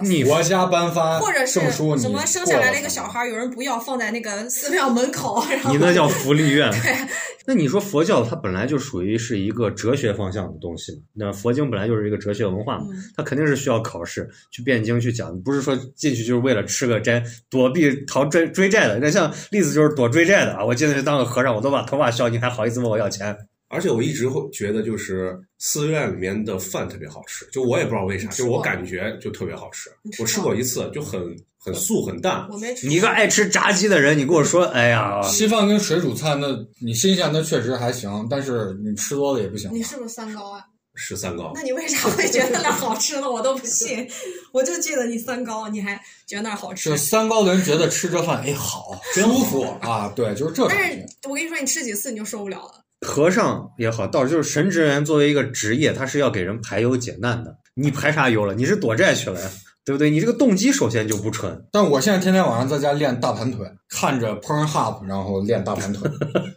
[0.00, 5.44] 你国家颁发或者是什么生下来了一个小孩，有人不要，放在那个寺庙门口。
[5.68, 6.70] 你那叫福利院。
[6.70, 6.96] 对。
[7.44, 10.98] 那你说佛教它本来就属于是一个哲学方向的东西嘛？
[11.12, 12.86] 那佛经本来就是一个哲学文化嘛，
[13.16, 17.20] 它肯定是需要考试去辩经去讲，不是说进去就是为了吃个斋，
[17.50, 18.98] 躲避逃追追债的。
[19.00, 20.64] 那像例子就是躲追债的啊！
[20.64, 23.36] 我进去当个和尚，我都把头发削，你还好意思问我要钱？
[23.72, 29.90] 而且我一直会觉得，就是寺院里面的饭特别好吃，就我也不知道为啥，就我感觉就特别好吃。
[30.20, 31.20] 我吃过一次，就很
[31.58, 32.46] 很素很淡。
[32.50, 32.86] 我没吃。
[32.86, 36.48] 你一个爱吃炸鸡的人，你跟我说，哎呀，稀饭跟水煮菜，那
[36.80, 39.70] 你新鲜的确实还行，但是你吃多了也不行。
[39.72, 40.62] 你是不是三高啊？
[40.94, 41.52] 是三高。
[41.54, 43.30] 那你为啥会觉得那好吃呢？
[43.30, 44.06] 我都不信。
[44.52, 46.90] 我就记得你三高，你还觉得那好吃？
[46.90, 50.12] 就三高的人觉得吃这饭哎好，真 舒服啊！
[50.14, 50.68] 对，就是这。
[50.68, 52.81] 但是我跟你说，你吃几次你就受不了了。
[53.06, 57.56] 和尚也好，道就是神职人员作为一个职业，他是要给人排忧解难的。
[57.74, 58.54] 你排啥忧了？
[58.54, 59.50] 你是躲债去了呀？
[59.84, 60.10] 对不对？
[60.10, 61.64] 你这个动机首先就不纯。
[61.72, 66.08] 但我现在天天晚上在家练大盘腿，看着 Pornhub，然后练大盘腿。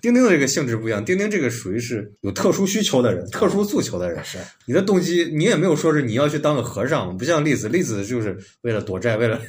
[0.02, 4.24] 钉钉的这个性质不一样，钉钉这个属于是有特殊需求的人，特殊诉求的人。
[4.24, 9.40] 是你的动机，你也没有说是你要去当个和尚，不像栗子，栗子就是为了躲债，为了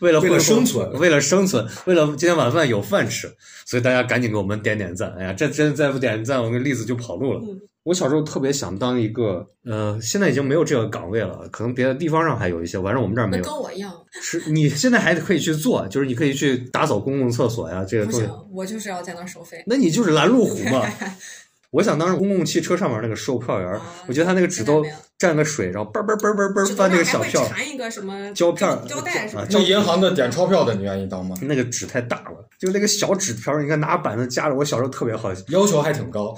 [0.00, 3.30] 为了为了生存，为了生存，为了今天晚饭有饭吃。
[3.64, 5.12] 所以大家赶紧给我们点点赞！
[5.18, 7.40] 哎呀，这真再不点赞，我跟栗子就跑路了。
[7.86, 13.44] 我小时候特别想当一个，呃，现在已经没有这个岗位了，可能别的地方上还有一些，反正我们这儿没有。
[13.44, 13.94] 跟我一样。
[14.20, 19.62] 是你现在还可以去做，就是你可以去打扫公共厕所呀，这个东西，我就是要在那儿收费。
[19.68, 20.84] 那你就是拦路虎嘛？
[21.70, 24.84] 我想当公共汽车上面那个售票员，我觉得他那个纸都
[25.16, 29.46] 蘸个水，然后嘣嘣嘣嘣嘣翻那个小票，缠一个什么胶片胶带啊？
[29.48, 31.36] 就银行的点钞票的，你愿意当吗？
[31.42, 34.56] 那个纸太大了，就那个小纸条，你看拿板子夹着。
[34.56, 36.34] 我小时候特别好奇，要求还挺高。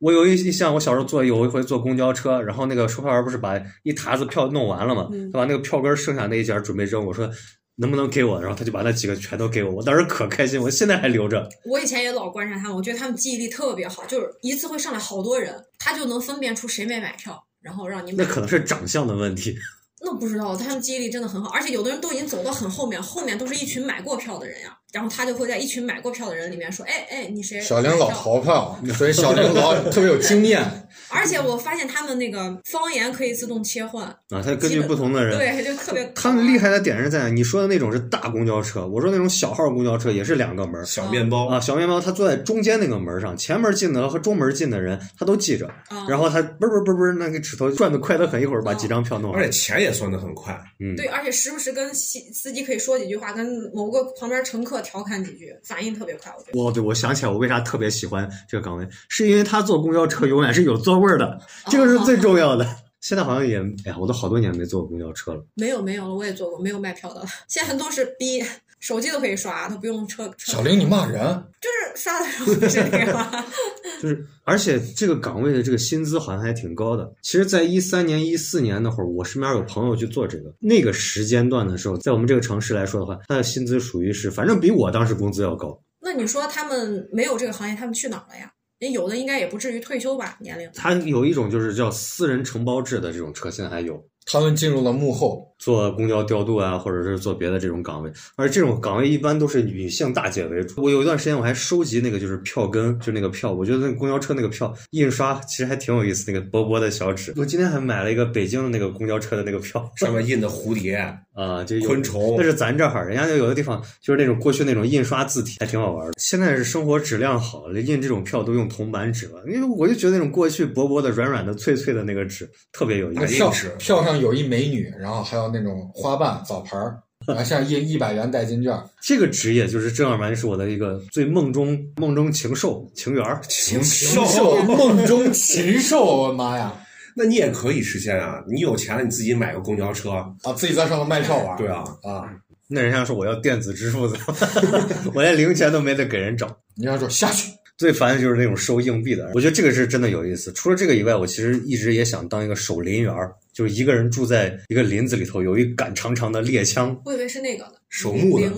[0.00, 7.30] 我有一像我小时候坐有一回坐公交车，然后那个售票员不是把一沓子票弄完了嘛，他把那个票根剩下那一截准备扔，我说
[7.76, 8.40] 能不能给我？
[8.40, 11.46] 然后他就把那几个全都给我，我当时可开心，我现在还留着。
[11.66, 18.24] 我以前也老观察他们，我觉得他们记忆力特别好，就是一次会上来好多人，他就能分辨出谁没买票，然后让你买。
[18.24, 19.54] 那可能是长相的问题。
[20.02, 24.74] 那不知道，他们记忆力真的很好，而且有的人都已经走到很后面，后面都是一群买过票的人呀。
[24.92, 30.60] 然后他就会在一群买过票的人里面说：“哎哎，你谁？”小玲老逃票，所以小玲老 特别有经验。
[31.08, 36.04] 而且我发现他们那个方言可以自动切换啊，他根据不同的人，对，就特别。
[36.14, 37.30] 他们厉害的点是在？
[37.30, 45.70] 你说的那种是大公交车，我说那种小号公交车也是两个门，小面包啊，小面包，他坐在中间那个门上，前门进的和中门进的人他都记着，
[46.08, 50.58] 然后他嘣嘣嘣嘣，那个指头转的快得很，一会儿把几张票弄完，而且钱也算的很快。
[50.80, 55.54] 嗯，对，而且时不时跟司司机可以说几句话，跟某个旁边乘客调侃几句。
[55.62, 56.60] 反应特别快，我觉得。
[56.60, 62.66] 哦，对，我想起来，我为啥特别喜欢这个岗位，是因为他坐公交车永远是有座位的，这个是最重要的。
[63.00, 65.42] 现在好像也，哎呀，我都好多年没坐过公交车了。
[65.54, 67.26] 没有没有了，我也坐过，没有卖票的了。
[67.48, 68.42] 现在很多是逼，
[68.80, 70.28] 手机都可以刷，他不用车。
[70.38, 71.22] 小玲，你骂人？
[71.60, 73.44] 就是刷的时候不是那个。
[74.02, 77.12] 就是，而且这个岗位的这个薪资好像还挺高的。
[77.22, 85.78] 其实，在一三年、一四年那会儿，我身边有朋友去做这个，那个时间段的时候，在我们这个城市来说的话，他的薪资属于是，反正比我当时工资要高。
[86.00, 88.50] 那你说他们没有这个行业，他们去哪儿了呀？
[88.78, 90.70] 也有的应该也不至于退休吧，年龄。
[90.74, 100.82] 他有一种就是叫私人承包制的这种车，现在还有他们进入了幕后，做公交调度啊，或者是做别的这种岗位，而这种岗位一般都是女性大姐为主。
[100.82, 107.34] 我有一段时间我还收集那个就是票根，就那个票，我觉得那个公交车那个票印刷其实还挺有意思，那个薄薄的小纸。
[107.36, 110.96] 我今天还买了一个北京的那个公交车的那个票，上面印的蝴蝶、
[111.34, 116.14] 啊，就有昆虫但，是咱这儿，人家就有的地方就是那种过去那种印刷字体，还挺好玩的。
[116.16, 123.20] 现在是生活质量好了，印这种票都用铜板纸了，因为我就觉得那种过去薄薄的、软软的、脆脆的那个纸特别有意思。
[123.20, 133.40] 那票纸票上有一美女，然后还有那种花瓣、澡盆儿，啊，像一一百元代金券，这个职业就是正儿八经是我的一个最梦中梦中情兽情缘儿。
[133.48, 136.72] 禽禽 兽梦中禽兽，我的妈呀！
[137.16, 138.42] 那你也可以实现啊！
[138.48, 142.24] 你有钱了，你自己买个公交车，啊，自己在上面卖票玩，对啊，啊，
[142.68, 144.16] 那人家说我要电子支付的，
[145.12, 146.46] 我连零钱都没得给人找。
[146.76, 147.50] 人家说下去，
[147.80, 150.52] 最烦的就是那种收硬币的，我觉得这个是真的有意思。
[150.52, 156.94] 除了这个以外，我其实一直也想当一个守林员儿，就是一个人住在一个林子里头，有一杆长长的猎枪。
[157.06, 158.52] 我以为是那个呢，守墓的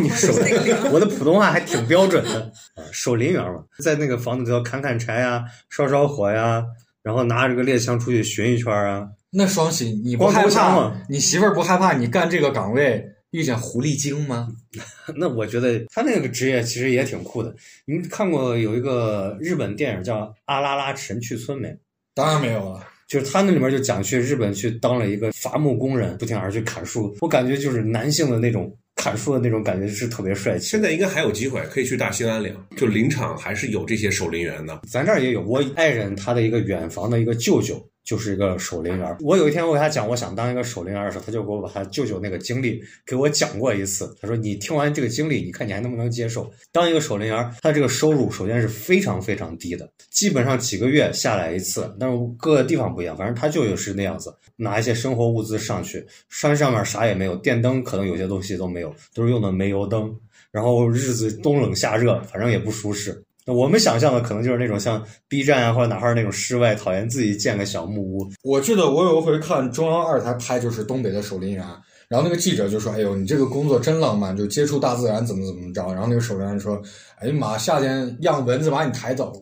[0.00, 0.90] 你 守那个。
[0.94, 6.62] 我的普通话还挺标准的啊，守林员嘛，在那个房子里头砍砍柴呀、烧烧火呀，
[7.02, 9.08] 然后拿着个猎枪出去巡一圈啊。
[9.32, 11.00] 那双喜，你不害怕强嘛？
[11.10, 14.48] 你媳妇儿不害怕你干这个岗位遇见狐狸精吗？
[15.16, 17.54] 那我觉得他那个职业其实也挺酷的。
[17.84, 21.76] 您看过有一个日本电影叫《阿拉拉神去村》没？
[22.14, 22.86] 当然没有了。
[23.06, 27.16] 就是他那里面就讲去日本去当了一个伐木工人，不停而去砍树。
[27.20, 30.66] 我感觉就是男性的那种砍树的那种感觉是特别帅气。
[30.66, 34.78] 现在应该还有机会可以去大兴安岭，就林场还是有这些守林员的。
[34.90, 39.16] 咱这儿也有，我爱人他的一个远房的一个舅舅就是一个守林员。
[39.20, 44.10] 我有一天我给他讲我想当一个守林员的时候，他就给我把他舅舅那个经历给我讲过一次。
[44.18, 46.50] 他说你听完这个经历，你看你还能不能接受？
[46.72, 51.94] 当一个守林员，他这个收入首先是非常非常低的，基本上几个月下来一次。
[52.00, 60.10] 但是各个地方不一样，反正他舅舅是那样子，拿一些生活物资上去，山上面啥也没有，电灯可能有些东西都没有，都是用的煤油灯。
[60.50, 63.22] 然后日子冬冷夏热，反正也不舒适。
[63.48, 68.30] 那我们想象的可能就是那种像 B 站啊，或者哪怕是那种室外，讨厌自己建个小木屋。
[68.42, 71.64] 我记得我有一回看中央二台拍，就是东北的守林员，
[72.08, 76.78] 然后那个记者就说：“哎呦，你这个工作真浪漫，就接触大自然，怎么怎么着。”然后那个守林员说
[77.20, 79.32] ：“哎呀妈，夏天让蚊子把你抬走。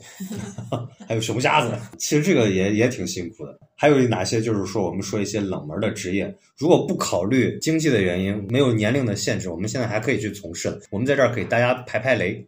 [1.09, 3.59] 还有熊瞎子，其实这个也也挺辛苦的。
[3.75, 10.81] 还有哪些就是说，我们说一些冷门的职业，如果不考虑经济的原因，没有年龄的限制，我们现在还可以去从事的。
[10.93, 12.47] 我们在这儿给大家排排雷。”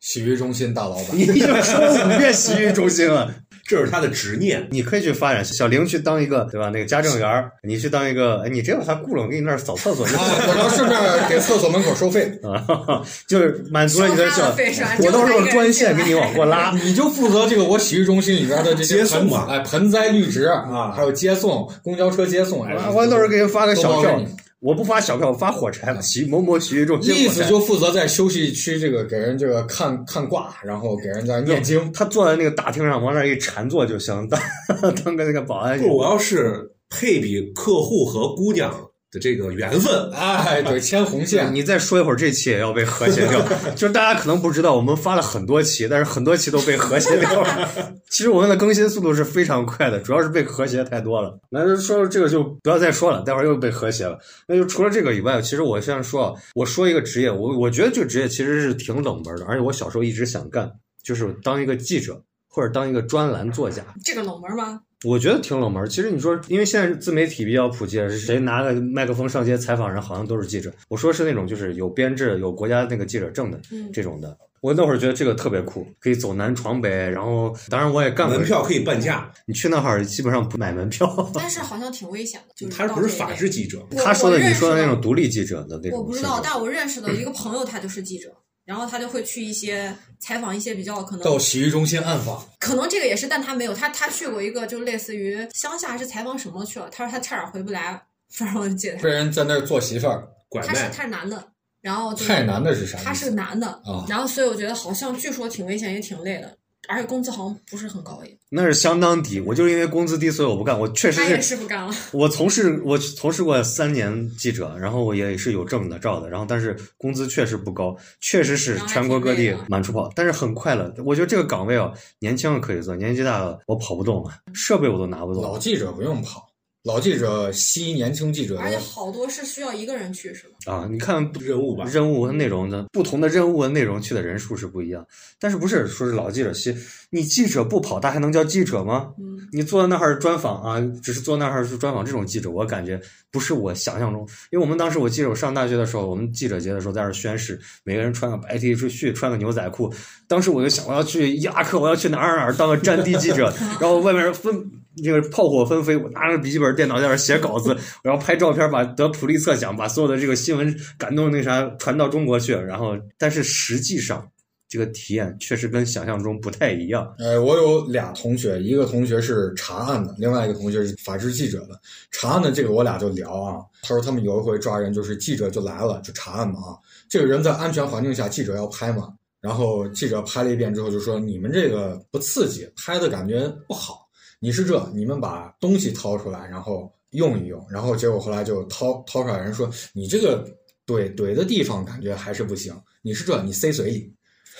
[0.00, 3.32] 洗浴中心大老板，你就说五遍洗浴中心了。
[3.70, 4.66] 这是他的执念。
[4.72, 6.70] 你可以去发展，小玲去当一个对吧？
[6.70, 14.52] 那个家政员儿，你去当一个，哎，你这把他雇了，我给你那儿扫厕所就啊，我能顺便给厕所门口收费，啊，就是满足了你的小
[14.98, 16.72] 我到时候专线给你往过拉。
[16.82, 24.20] 你就负责这个我洗浴中心里边的这些送嘛哎，盆栽绿植啊，还有接送，公交车接送，哎，完完到时候给你发个小票
[24.60, 27.14] 我不发小票，我发火柴了，洗某某洗浴中心。
[27.16, 31.90] 意思就负责在休息区这个给人这个看看卦，然后给人家念经。
[31.92, 34.38] 他坐在那个大厅上，往那一禅坐就行，当
[35.02, 35.96] 当个那个保安去不，。
[35.96, 43.44] 我要是配比客户和姑娘的这个缘分，哎，对，牵红线，你再说一会儿，这期也要被和谐掉。
[43.74, 47.70] 就是大家可能不知道，我们发了很多期，但是很多期都被和谐掉了。
[48.08, 51.36] 其实我们的更新速度是非常快的，主要是被和谐太多了。
[51.50, 54.18] 那就说这个就不要再说了，待会儿又被和谐了。
[54.46, 60.70] 那就除了这个以外，其实我想说啊，我说一个职业，我我觉得这个职业其实是挺冷门的，而且我小时候一直想干，
[61.02, 63.82] 就是当一个记者或者当一个专栏作家。
[64.04, 64.82] 这个冷门吗？
[65.04, 65.88] 我觉得挺冷门。
[65.88, 70.72] 其实你说，因为现在自媒体比较普及，谁拿个麦克风上街采访人，好像都是记者。
[70.88, 74.36] 我说是那种就是有编制、有国家那个记者证的嗯，这种的。
[74.60, 78.46] 我那会儿觉得这个特别酷，可以走南闯北，然后当然我也干过门。
[78.46, 79.32] 票可以半价。
[79.46, 81.30] 你去那会儿基本上不买门票。
[81.32, 88.30] 但是 好像挺危险的，就是他不是法制记者，他说的你说的那种独立记者的那种，我不知道，但我认识的 一个朋友，他就是记者，
[88.70, 98.00] 然后他就会去一些采访一些比较可能到洗浴中心暗访，可能这个也是，但他没有，他他去过一个就类似于乡下还是采访什么去了，他说他差点回不来，
[98.32, 100.88] 反正我就记得他被人在那儿做媳妇儿，拐他是。
[100.94, 101.44] 他是男的，
[101.80, 102.96] 然后就太男的是啥？
[103.02, 106.56] 他是男的，啊然后所以我觉得好像据说挺危险也挺累的，
[106.90, 109.38] 而且工资好像不是很高也，那是相当低。
[109.38, 110.78] 我就是因为工资低，所以我不干。
[110.78, 111.94] 我确实他也是，不干了。
[112.10, 120.92] 我从事我从事过三年记者，然后我也是有证的照的，然后但是工资确实不高，确实是全国各地满处跑，但是很快乐。
[121.04, 125.44] 我觉得这个岗位啊，年轻人可以做，年纪大了我跑不动了，设备我都拿不动。
[125.44, 126.49] 老记者不用跑，
[126.82, 130.72] 老记者吸年轻记者而且的，好多是需要一个人去，是吧？
[130.72, 135.06] 啊，你看任务吧，任务和内容的不同的任务和内容去的人数是不一样，
[135.38, 136.74] 但是不是说是老记者吸？
[137.10, 139.12] 你记者不跑，他还能叫记者吗？
[139.18, 142.98] 嗯，你坐在那儿专访啊，只是坐那儿是专访这种记者，我感觉
[143.30, 144.26] 不是我想象中。
[144.50, 149.92] 因为我们当时我记得我上大学的时候，我们记者节的时候在那儿宣誓，每个人穿个白 T 恤，穿个牛仔裤。
[150.26, 154.70] 当时我就想，我要去伊拉克，我要去哪儿哪儿当个战地记者， 然后外面纷
[155.02, 162.52] 这个炮火纷飞，我拿着笔记本电脑在那写稿子， 我要拍照片，把得普利策奖，把所有的这个新闻感动那啥传到中国去。
[162.52, 164.26] 然后，但是实际上
[164.68, 167.12] 这个体验确实跟想象中不太一样。
[167.18, 171.80] 呃，我有俩同学，一个同学是查案的，另外一个同学是法制记者的。
[172.12, 176.78] 查案的这个我俩就聊啊，他说他们有一回抓人，就是记者就来了，就查案嘛啊，
[177.08, 179.08] 这个人在安全环境下，记者要拍嘛，
[179.40, 183.99] 然后记者拍了一遍之后就说你们这个不刺激，拍的感觉不好。
[184.40, 190.44] 你是这，你们把东西掏出来，然后用一用，然后结果后来就掏掏出来，人说你这个
[190.86, 194.12] 怼怼的地方感觉还是不行，你是这，你塞嘴里。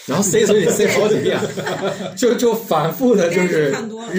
[0.06, 1.38] 然后塞嘴里塞好几遍，
[2.16, 3.70] 就就反复的，就是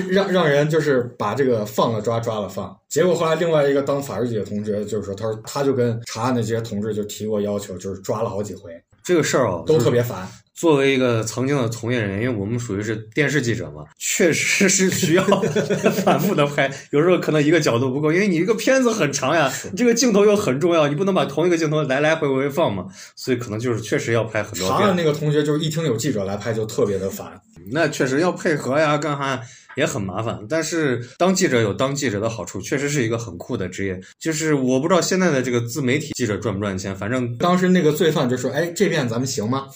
[0.09, 2.78] 让让人就是把这个放了抓，抓了放。
[2.88, 8.72] 结果后来另外一个当法制记的同学就是说，他说他就跟查案的这些同志就提过要求，就是抓了好几回，
[9.03, 10.28] 这个事儿哦，都特别烦。
[10.62, 15.24] 作为一个曾经的从业人员，因为我们属于是电视记者嘛，确实是需要
[16.05, 22.86] 反复的拍，有时候可能一个角度不够，因为你这个片子很长呀，你这个镜头又很重要，你不能把同一个镜头来来回回放嘛，
[23.16, 27.41] 所以可能就是确实要拍很多长安那个同学就是一听有记者来拍，就特别的烦。
[27.72, 29.41] 那确实要配合呀，干啥
[29.76, 30.39] 也很麻烦。
[30.49, 33.99] 但是当记者有当记者的好处，确实是一个很酷的职业。
[34.19, 39.67] 就是我不知道现在的这个自媒体记者赚不赚钱，反正当时那个罪犯就说：“哎，这遍咱们行吗？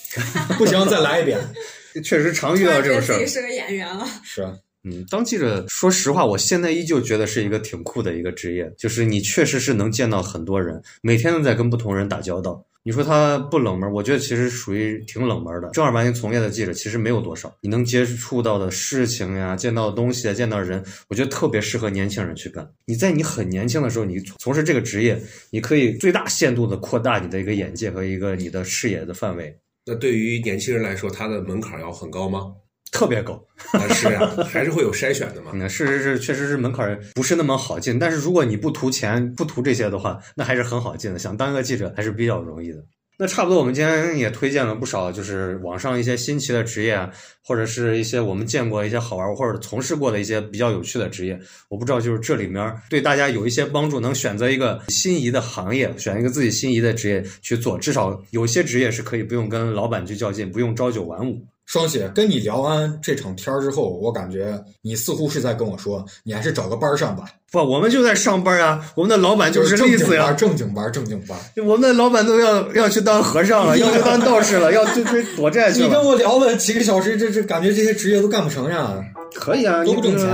[0.57, 1.39] 不行，再来一遍。
[2.03, 3.31] 确实常遇到这种事儿自己。
[3.31, 12.61] 是个演员了，”是啊，嗯，当记者，说实话，我现在依旧觉得是一个挺酷的一个职业，就是你确实是能见到很多人，每天都在跟不同人打交道。
[12.88, 15.67] 你说他不冷门，我觉得其实属于挺冷门的。
[15.71, 22.69] 正儿八经从业的记者其实没有多少，你能接触到的事情呀、见到的东西啊、见到的人，我觉得特别适合年轻人去干。
[22.86, 25.19] 你在你很年轻的时候，你从事这个职业，
[25.49, 29.57] 你可以最大限度的扩大你的一个眼界和一个你的视野的范围，
[29.88, 32.53] 那对于年轻人来说，他的门槛要很高吗？
[32.95, 33.33] 特别高。
[33.73, 35.51] 啊，是呀，还是会有筛选的嘛。
[35.53, 41.19] 嗯，是是是，确实是门槛儿不是那么好进，但是如果你不图钱，不图这些的话，那还是很好进的。
[41.19, 42.77] 想当一个记者还是比较容易的。
[43.17, 47.09] 那差不多，我们今天也推荐了不少，就是网上一些新奇的职业啊，
[47.41, 51.39] 或者是一些我们见过一些好玩或者从事过的一些比较有趣的职业。
[51.69, 57.77] 我不知道，就是这里面对大家有一些帮助，能选择一个心仪的行业，选一个自己心仪的职业去做。
[57.79, 61.41] 至少有些职业是可以不用跟老板去较劲，不用朝九晚五。
[61.66, 70.38] 双喜跟你聊完这场天儿之后，我感觉你似乎是在跟我说，你还是找个班上吧，不，我们就在上班啊，我们的老板就是正栗子呀经班，。
[70.38, 71.38] 正经班，正经班。
[71.66, 76.05] 我们的老板都要要去当和尚了，要去当道士了，要去追躲债去了你跟。
[76.05, 79.03] 我聊了几个小时，这这感觉这些职业都干不成呀。
[79.34, 80.30] 可以啊，都不挣钱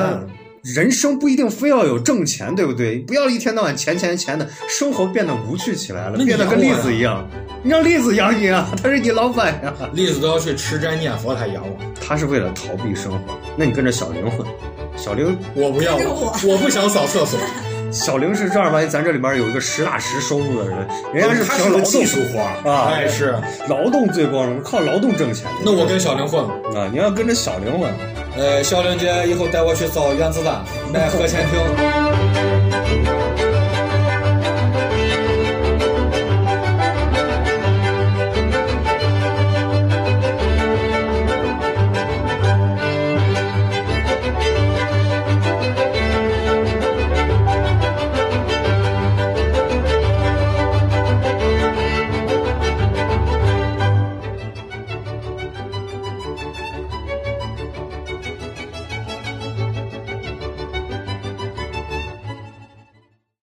[0.64, 3.00] 人生不一定非要有挣钱，对不对？
[3.00, 7.28] 不要一天到晚钱钱钱的，生活变得无趣起来了，变得跟栗子一样。
[7.64, 9.74] 你让栗子养你啊， 他是你老板呀。
[9.94, 14.46] 栗子都要去吃斋念佛才养我，他是为了逃避生活，那你跟着小玲混。
[14.96, 17.40] 小玲，我不要，我我不想扫厕所。
[17.92, 23.36] 小玲是正儿八经，咱这里边有一个实打实收入的人，人家是凭劳动技术活儿，啊，哎，是，
[23.68, 25.62] 劳动最光荣，靠劳动挣钱的。
[25.66, 26.54] 那我跟小玲混吧。
[26.76, 27.92] 啊，你要跟着小玲混。
[28.38, 33.41] 呃，小玲姐以后带我去造原子弹，买核潜艇。